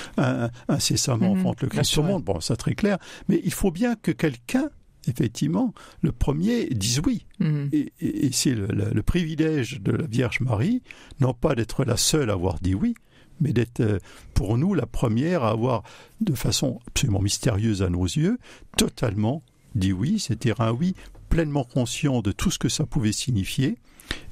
incessamment 0.67 1.33
mmh, 1.33 1.39
enfante 1.39 1.61
le 1.61 1.69
Christ 1.69 1.97
au 1.97 2.03
monde. 2.03 2.25
Bon, 2.25 2.41
ça 2.41 2.57
très 2.57 2.75
clair. 2.75 2.97
Mais 3.29 3.39
il 3.45 3.53
faut 3.53 3.71
bien 3.71 3.95
que 3.95 4.11
quelqu'un 4.11 4.69
effectivement, 5.07 5.73
le 6.01 6.11
premier 6.11 6.65
dit 6.65 6.99
oui. 7.05 7.25
Mhm. 7.39 7.69
Et, 7.73 8.31
c'est 8.31 8.55
le, 8.55 9.01
privilège 9.01 9.81
de 9.81 9.91
la 9.91 10.05
Vierge 10.05 10.41
Marie, 10.41 10.81
non 11.19 11.33
pas 11.33 11.55
d'être 11.55 11.83
la 11.85 11.97
seule 11.97 12.29
à 12.29 12.33
avoir 12.33 12.59
dit 12.59 12.75
oui, 12.75 12.93
mais 13.41 13.53
d'être 13.53 13.79
euh, 13.79 13.99
pour 14.33 14.57
nous 14.57 14.73
la 14.73 14.85
première 14.85 15.43
à 15.43 15.51
avoir, 15.51 15.83
de 16.21 16.33
façon 16.33 16.79
absolument 16.87 17.21
mystérieuse 17.21 17.81
à 17.81 17.89
nos 17.89 18.05
yeux, 18.05 18.37
totalement 18.77 19.43
dit 19.75 19.93
oui, 19.93 20.19
c'était 20.19 20.53
un 20.59 20.71
oui 20.71 20.95
pleinement 21.29 21.63
conscient 21.63 22.21
de 22.21 22.31
tout 22.31 22.51
ce 22.51 22.59
que 22.59 22.69
ça 22.69 22.85
pouvait 22.85 23.11
signifier, 23.11 23.77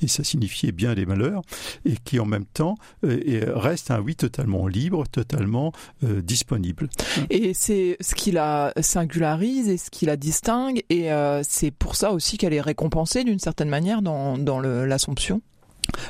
et 0.01 0.07
ça 0.07 0.23
signifiait 0.23 0.71
bien 0.71 0.93
des 0.93 1.05
malheurs, 1.05 1.41
et 1.85 1.95
qui 2.03 2.19
en 2.19 2.25
même 2.25 2.45
temps 2.45 2.75
euh, 3.05 3.51
reste 3.55 3.91
un 3.91 3.99
oui 3.99 4.15
totalement 4.15 4.67
libre, 4.67 5.05
totalement 5.11 5.71
euh, 6.03 6.21
disponible. 6.21 6.89
Et 7.29 7.53
c'est 7.53 7.97
ce 7.99 8.15
qui 8.15 8.31
la 8.31 8.73
singularise 8.81 9.69
et 9.69 9.77
ce 9.77 9.89
qui 9.89 10.05
la 10.05 10.17
distingue, 10.17 10.83
et 10.89 11.11
euh, 11.11 11.41
c'est 11.43 11.71
pour 11.71 11.95
ça 11.95 12.11
aussi 12.11 12.37
qu'elle 12.37 12.53
est 12.53 12.61
récompensée 12.61 13.23
d'une 13.23 13.39
certaine 13.39 13.69
manière 13.69 14.01
dans, 14.01 14.37
dans 14.37 14.59
l'Assomption 14.59 15.41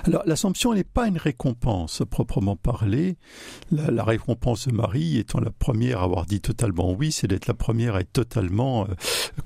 alors 0.07 0.23
l'Assomption 0.25 0.73
n'est 0.73 0.83
pas 0.83 1.07
une 1.07 1.17
récompense 1.17 2.03
proprement 2.09 2.55
parlée. 2.55 3.17
La, 3.71 4.03
récompense 4.03 4.67
de 4.67 4.73
Marie 4.73 5.17
étant 5.17 5.39
la 5.39 5.49
première 5.49 6.01
à 6.01 6.03
avoir 6.03 6.25
dit 6.25 6.41
totalement 6.41 6.93
oui, 6.93 7.11
c'est 7.11 7.27
d'être 7.27 7.47
la 7.47 7.55
première 7.55 7.95
à 7.95 8.01
être 8.01 8.13
totalement 8.13 8.87
euh, 8.87 8.93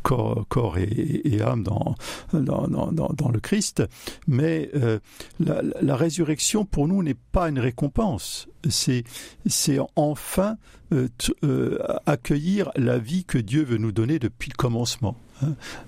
corps, 0.03 0.77
et, 0.77 1.41
âme 1.41 1.63
dans, 1.63 1.95
dans, 2.33 2.67
dans, 2.67 3.29
le 3.29 3.39
Christ. 3.39 3.83
Mais 4.27 4.69
euh, 4.75 4.99
la, 5.39 5.95
résurrection 5.95 6.65
pour 6.65 6.87
nous 6.87 7.03
n'est 7.03 7.13
pas 7.13 7.49
une 7.49 7.59
récompense. 7.59 8.47
C'est 8.69 9.03
c'est 9.45 9.77
enfin 9.95 10.57
euh, 10.91 11.77
accueillir 12.05 12.71
la 12.75 12.97
vie 12.97 13.23
que 13.23 13.37
Dieu 13.37 13.63
veut 13.63 13.77
nous 13.77 13.93
donner 13.93 14.19
depuis 14.19 14.49
le 14.49 14.57
commencement. 14.57 15.15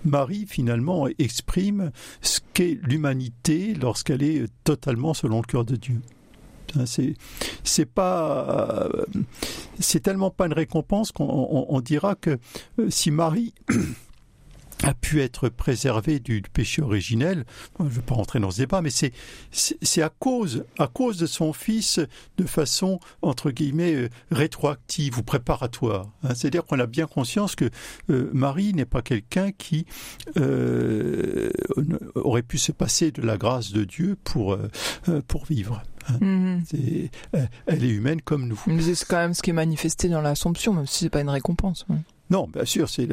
Marie 0.05 0.45
finalement 0.47 1.07
exprime 1.19 1.91
ce 2.21 2.39
qu'est 2.53 2.79
l'humanité 2.83 3.73
lorsqu'elle 3.73 4.23
est 4.23 4.45
totalement 4.63 5.13
selon 5.13 5.37
le 5.41 5.47
cœur 5.47 5.65
de 5.65 5.75
Dieu. 5.75 6.01
Hein, 6.77 6.85
c'est 7.63 7.85
pas 7.85 8.89
euh, 8.93 9.05
c'est 9.79 9.99
tellement 9.99 10.29
pas 10.29 10.45
une 10.45 10.53
récompense 10.53 11.11
qu'on 11.11 11.81
dira 11.83 12.15
que 12.15 12.37
euh, 12.79 12.89
si 12.89 13.11
Marie 13.11 13.53
a 14.83 14.93
pu 14.93 15.21
être 15.21 15.49
préservé 15.49 16.19
du 16.19 16.41
péché 16.41 16.81
originel. 16.81 17.45
Je 17.79 17.83
ne 17.83 17.89
veux 17.89 18.01
pas 18.01 18.15
rentrer 18.15 18.39
dans 18.39 18.51
ce 18.51 18.57
débat, 18.59 18.81
mais 18.81 18.89
c'est 18.89 19.11
c'est 19.51 20.01
à 20.01 20.09
cause 20.09 20.65
à 20.79 20.87
cause 20.87 21.17
de 21.17 21.25
son 21.25 21.53
fils 21.53 21.99
de 22.37 22.45
façon 22.45 22.99
entre 23.21 23.51
guillemets 23.51 23.93
euh, 23.93 24.09
rétroactive 24.31 25.19
ou 25.19 25.23
préparatoire. 25.23 26.09
Hein. 26.23 26.33
C'est-à-dire 26.35 26.65
qu'on 26.65 26.79
a 26.79 26.87
bien 26.87 27.07
conscience 27.07 27.55
que 27.55 27.69
euh, 28.09 28.29
Marie 28.33 28.73
n'est 28.73 28.85
pas 28.85 29.01
quelqu'un 29.01 29.51
qui 29.51 29.85
euh, 30.37 31.51
aurait 32.15 32.41
pu 32.41 32.57
se 32.57 32.71
passer 32.71 33.11
de 33.11 33.21
la 33.21 33.37
grâce 33.37 33.71
de 33.71 33.83
Dieu 33.83 34.17
pour 34.23 34.57
pour 35.27 35.45
vivre. 35.45 35.83
Hein. 36.07 36.17
Mm-hmm. 36.21 37.09
elle 37.67 37.83
est 37.83 37.89
humaine 37.89 38.21
comme 38.21 38.47
nous. 38.47 38.61
Mais 38.67 38.81
c'est 38.95 39.05
quand 39.05 39.17
même 39.17 39.33
ce 39.33 39.41
qui 39.41 39.51
est 39.51 39.53
manifesté 39.53 40.09
dans 40.09 40.21
l'Assomption, 40.21 40.73
même 40.73 40.87
si 40.87 40.99
c'est 40.99 41.09
pas 41.09 41.21
une 41.21 41.29
récompense. 41.29 41.85
Non, 42.31 42.47
bien 42.51 42.65
sûr, 42.65 42.89
c'est 42.89 43.07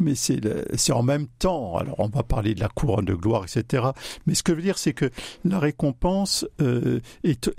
mais 0.00 0.14
c'est 0.14 0.40
c'est 0.76 0.92
en 0.92 1.02
même 1.02 1.28
temps. 1.38 1.76
Alors, 1.76 1.94
on 1.98 2.08
va 2.08 2.22
parler 2.22 2.54
de 2.54 2.60
la 2.60 2.68
couronne 2.68 3.04
de 3.04 3.14
gloire, 3.14 3.44
etc. 3.44 3.84
Mais 4.26 4.34
ce 4.34 4.42
que 4.42 4.52
je 4.52 4.56
veux 4.56 4.62
dire, 4.62 4.76
c'est 4.76 4.92
que 4.92 5.10
la 5.44 5.58
récompense 5.58 6.44
euh, 6.60 7.00
est, 7.22 7.50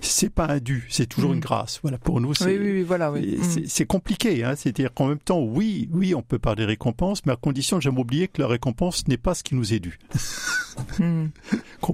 c'est 0.00 0.30
pas 0.30 0.46
un 0.46 0.58
dû, 0.58 0.86
c'est 0.90 1.06
toujours 1.06 1.32
une 1.32 1.38
mm. 1.38 1.42
grâce. 1.42 1.78
Voilà, 1.82 1.98
pour 1.98 2.20
nous, 2.20 2.34
c'est 2.34 2.58
oui, 2.58 2.58
oui, 2.58 2.82
voilà, 2.82 3.12
oui. 3.12 3.38
c'est 3.66 3.84
mm. 3.84 3.86
compliqué. 3.86 4.44
Hein, 4.44 4.56
C'est-à-dire 4.56 4.92
qu'en 4.92 5.06
même 5.06 5.18
temps, 5.18 5.40
oui, 5.40 5.88
oui, 5.92 6.14
on 6.14 6.22
peut 6.22 6.38
parler 6.38 6.62
de 6.62 6.68
récompense, 6.68 7.24
mais 7.26 7.32
à 7.32 7.36
condition 7.36 7.76
de 7.76 7.82
jamais 7.82 8.00
oublier 8.00 8.28
que 8.28 8.42
la 8.42 8.48
récompense 8.48 9.06
n'est 9.08 9.18
pas 9.18 9.34
ce 9.34 9.42
qui 9.42 9.54
nous 9.54 9.72
est 9.72 9.80
dû. 9.80 9.98
mm. 10.98 11.26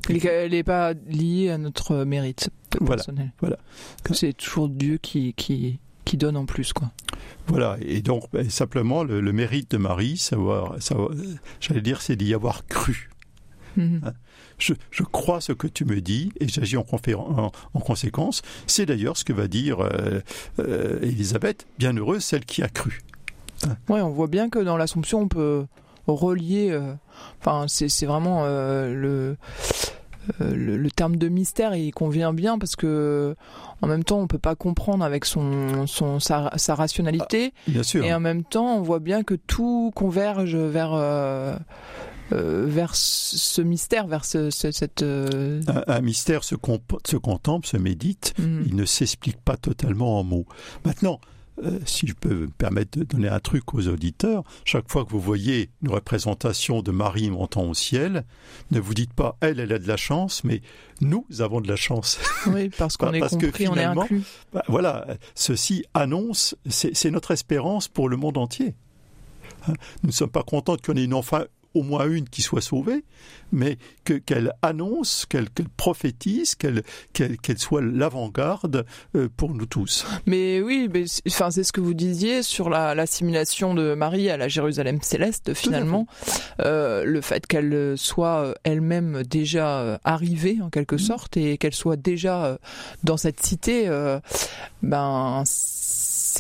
Elle 0.24 0.50
n'est 0.52 0.62
pas 0.62 0.94
liée 1.08 1.50
à 1.50 1.58
notre 1.58 2.04
mérite 2.04 2.50
personnel. 2.86 3.32
Voilà. 3.40 3.58
C'est 4.12 4.32
toujours 4.34 4.68
Dieu 4.68 4.98
qui, 4.98 5.34
qui, 5.34 5.78
qui 6.07 6.16
donne 6.16 6.38
en 6.38 6.47
plus, 6.47 6.73
quoi. 6.73 6.90
Voilà, 7.49 7.77
et 7.81 8.01
donc 8.01 8.25
ben, 8.33 8.49
simplement 8.49 9.05
le, 9.05 9.21
mérite 9.33 9.73
de 9.73 9.77
Marie, 9.77 10.16
savoir, 10.16 10.81
savoir 10.81 11.11
j'allais 11.61 11.83
dire, 11.83 12.01
c'est 12.01 12.16
d'y 12.16 12.33
avoir 12.33 12.66
cru. 12.66 13.11
Mhm. 13.77 14.01
Hein. 14.05 14.12
Je, 14.59 14.73
je, 14.90 15.03
crois 15.03 15.42
ce 15.42 15.53
que 15.53 15.66
tu 15.66 15.85
me 15.85 16.01
dis 16.01 16.33
et 16.40 16.49
j'agis 16.49 16.79
en, 16.79 16.87
en, 17.14 17.53
en, 17.75 17.81
conséquence. 17.81 18.40
C'est 18.66 18.87
d'ailleurs 18.87 19.19
ce 19.19 19.25
que 19.25 19.35
va 19.35 19.49
dire 19.49 19.81
euh, 19.81 20.21
euh, 20.61 20.99
Elisabeth, 21.03 21.66
bienheureuse 21.79 22.25
celle 22.25 22.47
qui 22.47 22.62
a 22.62 22.69
cru. 22.69 23.03
Hein. 23.66 23.77
Oui, 23.90 24.01
on 24.01 24.09
voit 24.09 24.29
bien 24.29 24.49
que 24.49 24.59
dans 24.59 24.79
l'Assomption, 24.79 25.21
on 25.21 25.29
peut 25.29 25.66
relier. 26.07 26.71
Euh, 26.71 26.95
enfin, 27.40 27.66
c'est 27.69 28.07
vraiment 28.07 28.47
le 28.47 29.37
euh, 30.40 30.54
le, 30.54 30.90
terme 30.90 31.16
de 31.16 31.28
mystère 31.28 31.74
il 31.74 31.92
convient 31.92 32.32
bien 32.32 32.58
parce 32.58 32.76
que 32.76 33.34
en 33.82 33.86
même 33.86 34.04
temps 34.04 34.20
on 34.20 34.26
peut 34.26 34.38
pas 34.38 34.54
comprendre 34.54 35.04
avec 35.04 35.24
son, 35.24 35.86
son 35.86 36.20
sa, 36.20 36.50
rationalité 36.68 37.52
ah, 37.54 37.70
bien 37.70 37.82
sûr. 37.82 38.04
et 38.04 38.12
en 38.12 38.20
même 38.20 38.44
temps 38.44 38.76
on 38.76 38.82
voit 38.82 38.98
bien 38.98 39.22
que 39.22 39.34
tout 39.34 39.92
converge 39.94 40.56
vers 40.56 40.92
euh, 40.94 41.56
euh, 42.32 42.64
vers 42.66 42.96
ce 42.96 43.62
mystère, 43.62 44.08
vers 44.08 44.24
ce, 44.24 44.50
cette. 44.50 45.02
Un, 45.02 46.00
mystère 46.00 46.42
se, 46.42 46.56
se, 47.04 47.16
contemple, 47.16 47.66
se 47.66 47.76
médite, 47.76 48.34
mm. 48.38 48.62
il 48.66 48.74
ne 48.74 48.84
s'explique 48.84 49.36
pas 49.36 49.56
totalement 49.56 50.18
en 50.18 50.24
mots. 50.24 50.46
Maintenant, 50.84 51.20
euh, 51.64 51.79
si 51.87 52.07
je 52.07 52.14
peux 52.14 52.35
me 52.35 52.49
permettre 52.49 52.99
de 52.99 53.05
donner 53.05 53.29
un 53.29 53.40
truc 53.40 53.75
aux 53.75 53.88
auditeurs, 53.88 54.45
chaque 54.64 54.90
fois 54.90 55.05
que 55.05 55.11
vous 55.11 55.21
voyez 55.21 55.71
une 55.83 55.90
représentation 55.90 56.83
de 56.83 56.90
Marie 56.90 57.31
montant 57.31 57.64
au 57.64 57.75
ciel, 57.75 58.25
ne 58.71 58.81
vous 58.81 58.95
dites 58.95 59.12
pas 59.12 59.37
elle, 59.40 59.61
elle 59.61 59.73
a 59.73 59.79
de 59.79 59.88
la 59.88 59.97
chance, 59.97 60.45
mais 60.45 60.61
nous 61.01 61.25
avons 61.40 61.61
de 61.61 61.69
la 61.69 61.77
chance. 61.77 62.19
Oui, 62.47 62.69
parce 62.69 62.97
qu'on 62.97 63.12
est 63.12 63.21
compris, 63.21 63.66
on 63.66 63.75
est 63.75 63.85
inclus. 63.85 64.23
Bah, 64.53 64.62
voilà, 64.69 65.07
ceci 65.35 65.85
annonce, 65.95 66.55
c'est 66.69 67.11
notre 67.11 67.33
espérance 67.33 67.88
pour 67.88 68.09
le 68.09 68.16
monde 68.16 68.38
entier. 68.38 68.75
Hein, 69.69 69.75
nous 70.03 70.09
ne 70.09 70.12
sommes 70.12 70.31
pas 70.31 70.42
contents 70.42 70.77
qu'on 70.77 70.95
ait 70.95 71.05
une, 71.05 71.14
enfant, 71.14 71.42
au 71.76 71.82
moins 71.82 72.08
une 72.08 72.28
qui 72.28 72.40
soit 72.40 72.62
sauvée, 72.62 73.04
mais 73.52 73.76
que 74.04 74.14
qu'elle 74.14 74.52
annonce, 74.62 75.26
qu'elle 75.26 75.48
prophétise, 75.76 76.54
qu'elle 76.54 76.82
qu'elle 77.12 77.58
soit 77.58 77.82
l'avant-garde 77.82 78.86
euh, 79.14 79.28
pour 79.36 79.54
nous 79.54 79.66
tous. 79.66 80.06
Mais 80.24 80.62
oui, 80.62 80.88
mais 80.92 81.04
enfin 81.28 81.50
c'est 81.50 81.64
ce 81.64 81.72
que 81.72 81.80
vous 81.82 81.94
disiez 81.94 82.42
sur 82.42 82.70
l'assimilation 82.70 83.74
de 83.74 83.94
Marie 83.94 84.30
à 84.30 84.36
la 84.36 84.48
Jérusalem 84.48 85.00
céleste 85.02 85.52
finalement, 85.52 86.06
euh, 86.60 87.04
le 87.04 87.20
fait 87.20 87.46
qu'elle 87.46 87.94
soit 87.96 88.42
euh, 88.42 88.54
elle-même 88.64 89.22
déjà 89.22 90.00
arrivée 90.04 90.58
en 90.62 90.70
quelque 90.70 90.96
mm. 90.96 91.00
sorte 91.00 91.36
et 91.36 91.58
qu'elle 91.58 91.74
soit 91.74 91.96
déjà 91.96 92.58
dans 93.04 93.16
cette 93.16 93.44
cité, 93.44 93.88
ben 94.82 95.42
c'est 95.44 95.75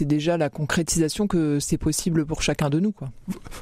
déjà 0.04 0.36
la 0.36 0.50
concrétisation 0.50 1.26
que 1.26 1.58
c'est 1.60 1.78
possible 1.78 2.26
pour 2.26 2.42
chacun 2.42 2.70
de 2.70 2.80
nous, 2.80 2.92
quoi. 2.92 3.10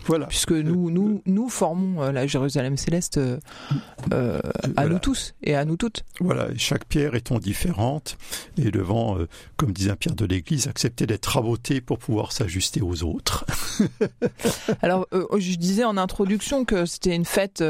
Voilà. 0.07 0.27
Puisque 0.27 0.53
nous, 0.53 0.91
nous, 0.91 1.23
nous 1.27 1.49
formons 1.49 2.03
euh, 2.03 2.13
la 2.13 2.27
Jérusalem 2.27 2.77
céleste 2.77 3.19
euh, 3.19 3.39
euh, 4.13 4.41
à 4.77 4.87
nous 4.87 4.99
tous 4.99 5.35
et 5.43 5.55
à 5.55 5.65
nous 5.65 5.77
toutes. 5.77 6.05
Voilà. 6.21 6.49
chaque 6.57 6.85
pierre 6.87 7.15
étant 7.15 7.39
différente 7.39 8.17
et 8.57 8.71
devant, 8.71 9.19
comme 9.57 9.73
disait 9.73 9.91
un 9.91 9.97
pierre 9.97 10.15
de 10.15 10.25
l'Église, 10.25 10.69
accepter 10.69 11.07
d'être 11.07 11.27
raboté 11.27 11.81
pour 11.81 11.99
pouvoir 11.99 12.33
s'ajuster 12.33 12.81
aux 12.83 13.03
autres. 13.05 13.45
Alors, 14.83 15.07
je 15.13 15.57
disais 15.57 15.85
en 15.85 15.97
introduction 15.97 16.65
que 16.65 16.87
c'était 16.87 17.15
une 17.15 17.25
fête. 17.25 17.63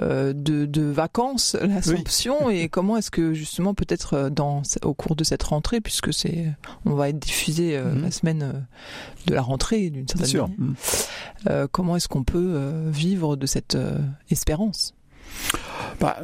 Euh, 0.00 0.32
de, 0.34 0.82
vacances, 0.82 1.56
l'Assomption, 1.60 2.48
et 2.48 2.68
comment 2.68 2.96
est-ce 2.96 3.10
que 3.10 3.34
justement 3.34 3.74
peut-être 3.74 4.14
euh, 4.14 4.30
dans 4.30 4.62
au 4.82 4.94
cours 4.94 5.16
de 5.16 5.24
cette 5.24 5.42
rentrée, 5.42 5.80
puisque 5.80 6.12
c'est 6.12 6.46
on 6.84 6.94
va 6.94 7.08
être 7.08 7.18
diffusé 7.18 7.76
euh, 7.76 7.92
mhm. 7.92 8.02
la 8.02 8.10
semaine 8.10 8.66
de 9.26 9.34
la 9.34 9.42
rentrée 9.42 9.90
d'une 9.90 10.06
certaine 10.06 10.48
manière, 11.44 11.68
comment 11.72 11.96
est-ce 11.96 12.08
qu'on 12.08 12.24
peut 12.24 12.88
vivre 12.90 13.36
de 13.36 13.46
cette 13.46 13.76
espérance? 14.30 14.94
Bah, 16.00 16.18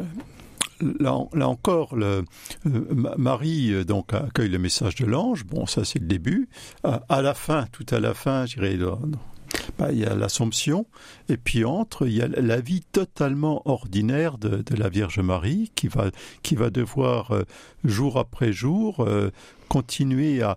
Là, 1.00 1.14
encore, 1.40 1.96
le, 1.96 2.24
Marie 2.64 3.86
donc 3.86 4.12
accueille 4.12 4.50
le 4.50 4.58
message 4.58 4.96
de 4.96 5.06
l'ange. 5.06 5.46
Bon, 5.46 5.64
ça 5.64 5.86
c'est 5.86 5.98
le 5.98 6.06
début. 6.06 6.50
À, 6.84 7.22
la 7.22 7.32
fin, 7.32 7.64
tout 7.72 7.86
à 7.90 7.98
la 7.98 8.12
fin, 8.12 8.44
j'irai 8.44 8.76
bah, 9.78 9.92
il 9.92 9.98
y 9.98 10.04
a 10.04 10.14
l'Assomption, 10.14 10.86
et 11.28 11.36
puis 11.36 11.64
entre, 11.64 12.06
il 12.06 12.14
y 12.14 12.22
a 12.22 12.28
la 12.28 12.60
vie 12.60 12.82
totalement 12.92 13.62
ordinaire 13.64 14.38
de, 14.38 14.62
la 14.76 14.88
Vierge 14.88 15.20
Marie 15.20 15.70
qui 15.74 15.88
va, 15.88 16.10
qui 16.42 16.54
va 16.54 16.70
devoir, 16.70 17.32
euh, 17.32 17.44
jour 17.84 18.18
après 18.18 18.52
jour, 18.52 19.00
euh, 19.00 19.30
continuer 19.68 20.42
à, 20.42 20.56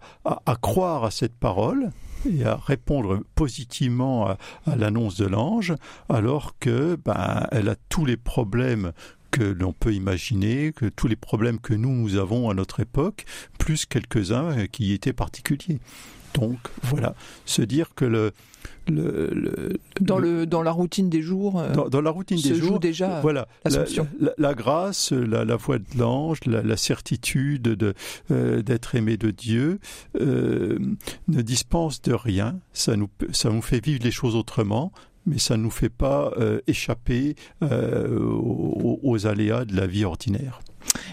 croire 0.61 1.03
à 1.03 1.11
cette 1.11 1.35
parole 1.35 1.91
et 2.29 2.43
à 2.43 2.55
répondre 2.55 3.21
positivement 3.35 4.27
à, 4.27 4.37
l'annonce 4.75 5.17
de 5.17 5.25
l'ange, 5.25 5.73
alors 6.09 6.55
que 6.59 6.97
ben, 7.03 7.47
elle 7.51 7.69
a 7.69 7.75
tous 7.89 8.05
les 8.05 8.17
problèmes 8.17 8.91
que 9.31 9.43
l'on 9.43 9.73
peut 9.73 9.93
imaginer, 9.93 10.73
que 10.73 10.85
tous 10.85 11.07
les 11.07 11.15
problèmes 11.15 11.59
que 11.59 11.73
nous, 11.73 11.91
nous 11.91 12.15
avons 12.15 12.49
à 12.49 12.53
notre 12.53 12.79
époque, 12.79 13.25
plus 13.57 13.85
quelques-uns 13.85 14.57
euh, 14.57 14.65
qui 14.67 14.93
étaient 14.93 15.13
particuliers. 15.13 15.79
Donc 16.39 16.59
voilà, 16.83 17.15
se 17.45 17.61
dire 17.61 17.93
que 17.95 18.05
le, 18.05 18.33
dans 20.01 20.17
le 20.17 20.45
dans 20.45 20.61
la 20.61 20.71
routine 20.71 21.09
des 21.09 21.21
jours 21.21 21.59
euh, 21.59 21.73
dans, 21.89 22.01
la 22.01 22.09
routine 22.09 22.39
des 22.41 22.55
jours 22.55 22.79
déjà 22.79 23.21
voilà. 23.21 23.47
la, 24.37 24.53
grâce 24.53 25.11
la, 25.11 25.45
la 25.45 25.55
voix 25.55 25.77
de 25.77 25.85
l'ange 25.97 26.39
la, 26.45 26.77
certitude 26.77 27.61
de 27.61 27.93
euh, 28.31 28.61
d'être 28.61 28.95
aimé 28.95 29.17
de 29.17 29.31
Dieu 29.31 29.79
euh, 30.19 30.79
ne 31.27 31.41
dispense 31.41 32.01
de 32.01 32.13
rien. 32.13 32.59
Ça 32.73 32.95
nous 32.95 33.09
ça 33.31 33.49
nous 33.49 33.61
fait 33.61 33.83
vivre 33.83 34.03
les 34.03 34.11
choses 34.11 34.35
autrement 34.35 34.91
mais 35.25 35.37
ça 35.37 35.57
ne 35.57 35.63
nous 35.63 35.71
fait 35.71 35.89
pas 35.89 36.33
échapper 36.65 37.35
aux 37.61 39.27
aléas 39.27 39.65
de 39.65 39.75
la 39.75 39.85
vie 39.85 40.05
ordinaire. 40.05 40.61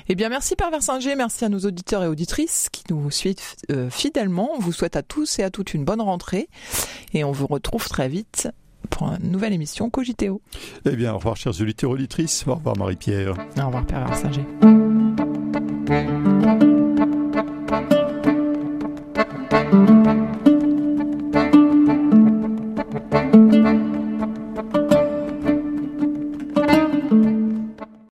Eh 0.08 0.14
bien, 0.14 0.28
merci 0.28 0.56
Père 0.56 0.70
Versinger, 0.70 1.14
merci 1.16 1.44
à 1.44 1.48
nos 1.48 1.60
auditeurs 1.60 2.02
et 2.02 2.06
auditrices 2.06 2.68
qui 2.70 2.84
nous 2.90 3.10
suivent 3.10 3.36
euh, 3.70 3.90
fidèlement. 3.90 4.50
On 4.56 4.60
vous 4.60 4.72
souhaite 4.72 4.96
à 4.96 5.02
tous 5.02 5.38
et 5.38 5.42
à 5.42 5.50
toutes 5.50 5.74
une 5.74 5.84
bonne 5.84 6.00
rentrée 6.00 6.48
et 7.14 7.24
on 7.24 7.32
vous 7.32 7.46
retrouve 7.46 7.88
très 7.88 8.08
vite 8.08 8.48
pour 8.90 9.08
une 9.08 9.30
nouvelle 9.30 9.52
émission 9.52 9.90
Cogiteo. 9.90 10.40
Eh 10.84 10.96
bien, 10.96 11.12
au 11.12 11.18
revoir 11.18 11.36
chers 11.36 11.60
auditeurs 11.60 11.90
et 11.90 11.94
auditrices. 11.94 12.44
Au 12.46 12.54
revoir 12.54 12.76
Marie-Pierre. 12.76 13.34
Au 13.58 13.66
revoir 13.66 13.86
Père 13.86 14.06
Versinger. 14.06 14.85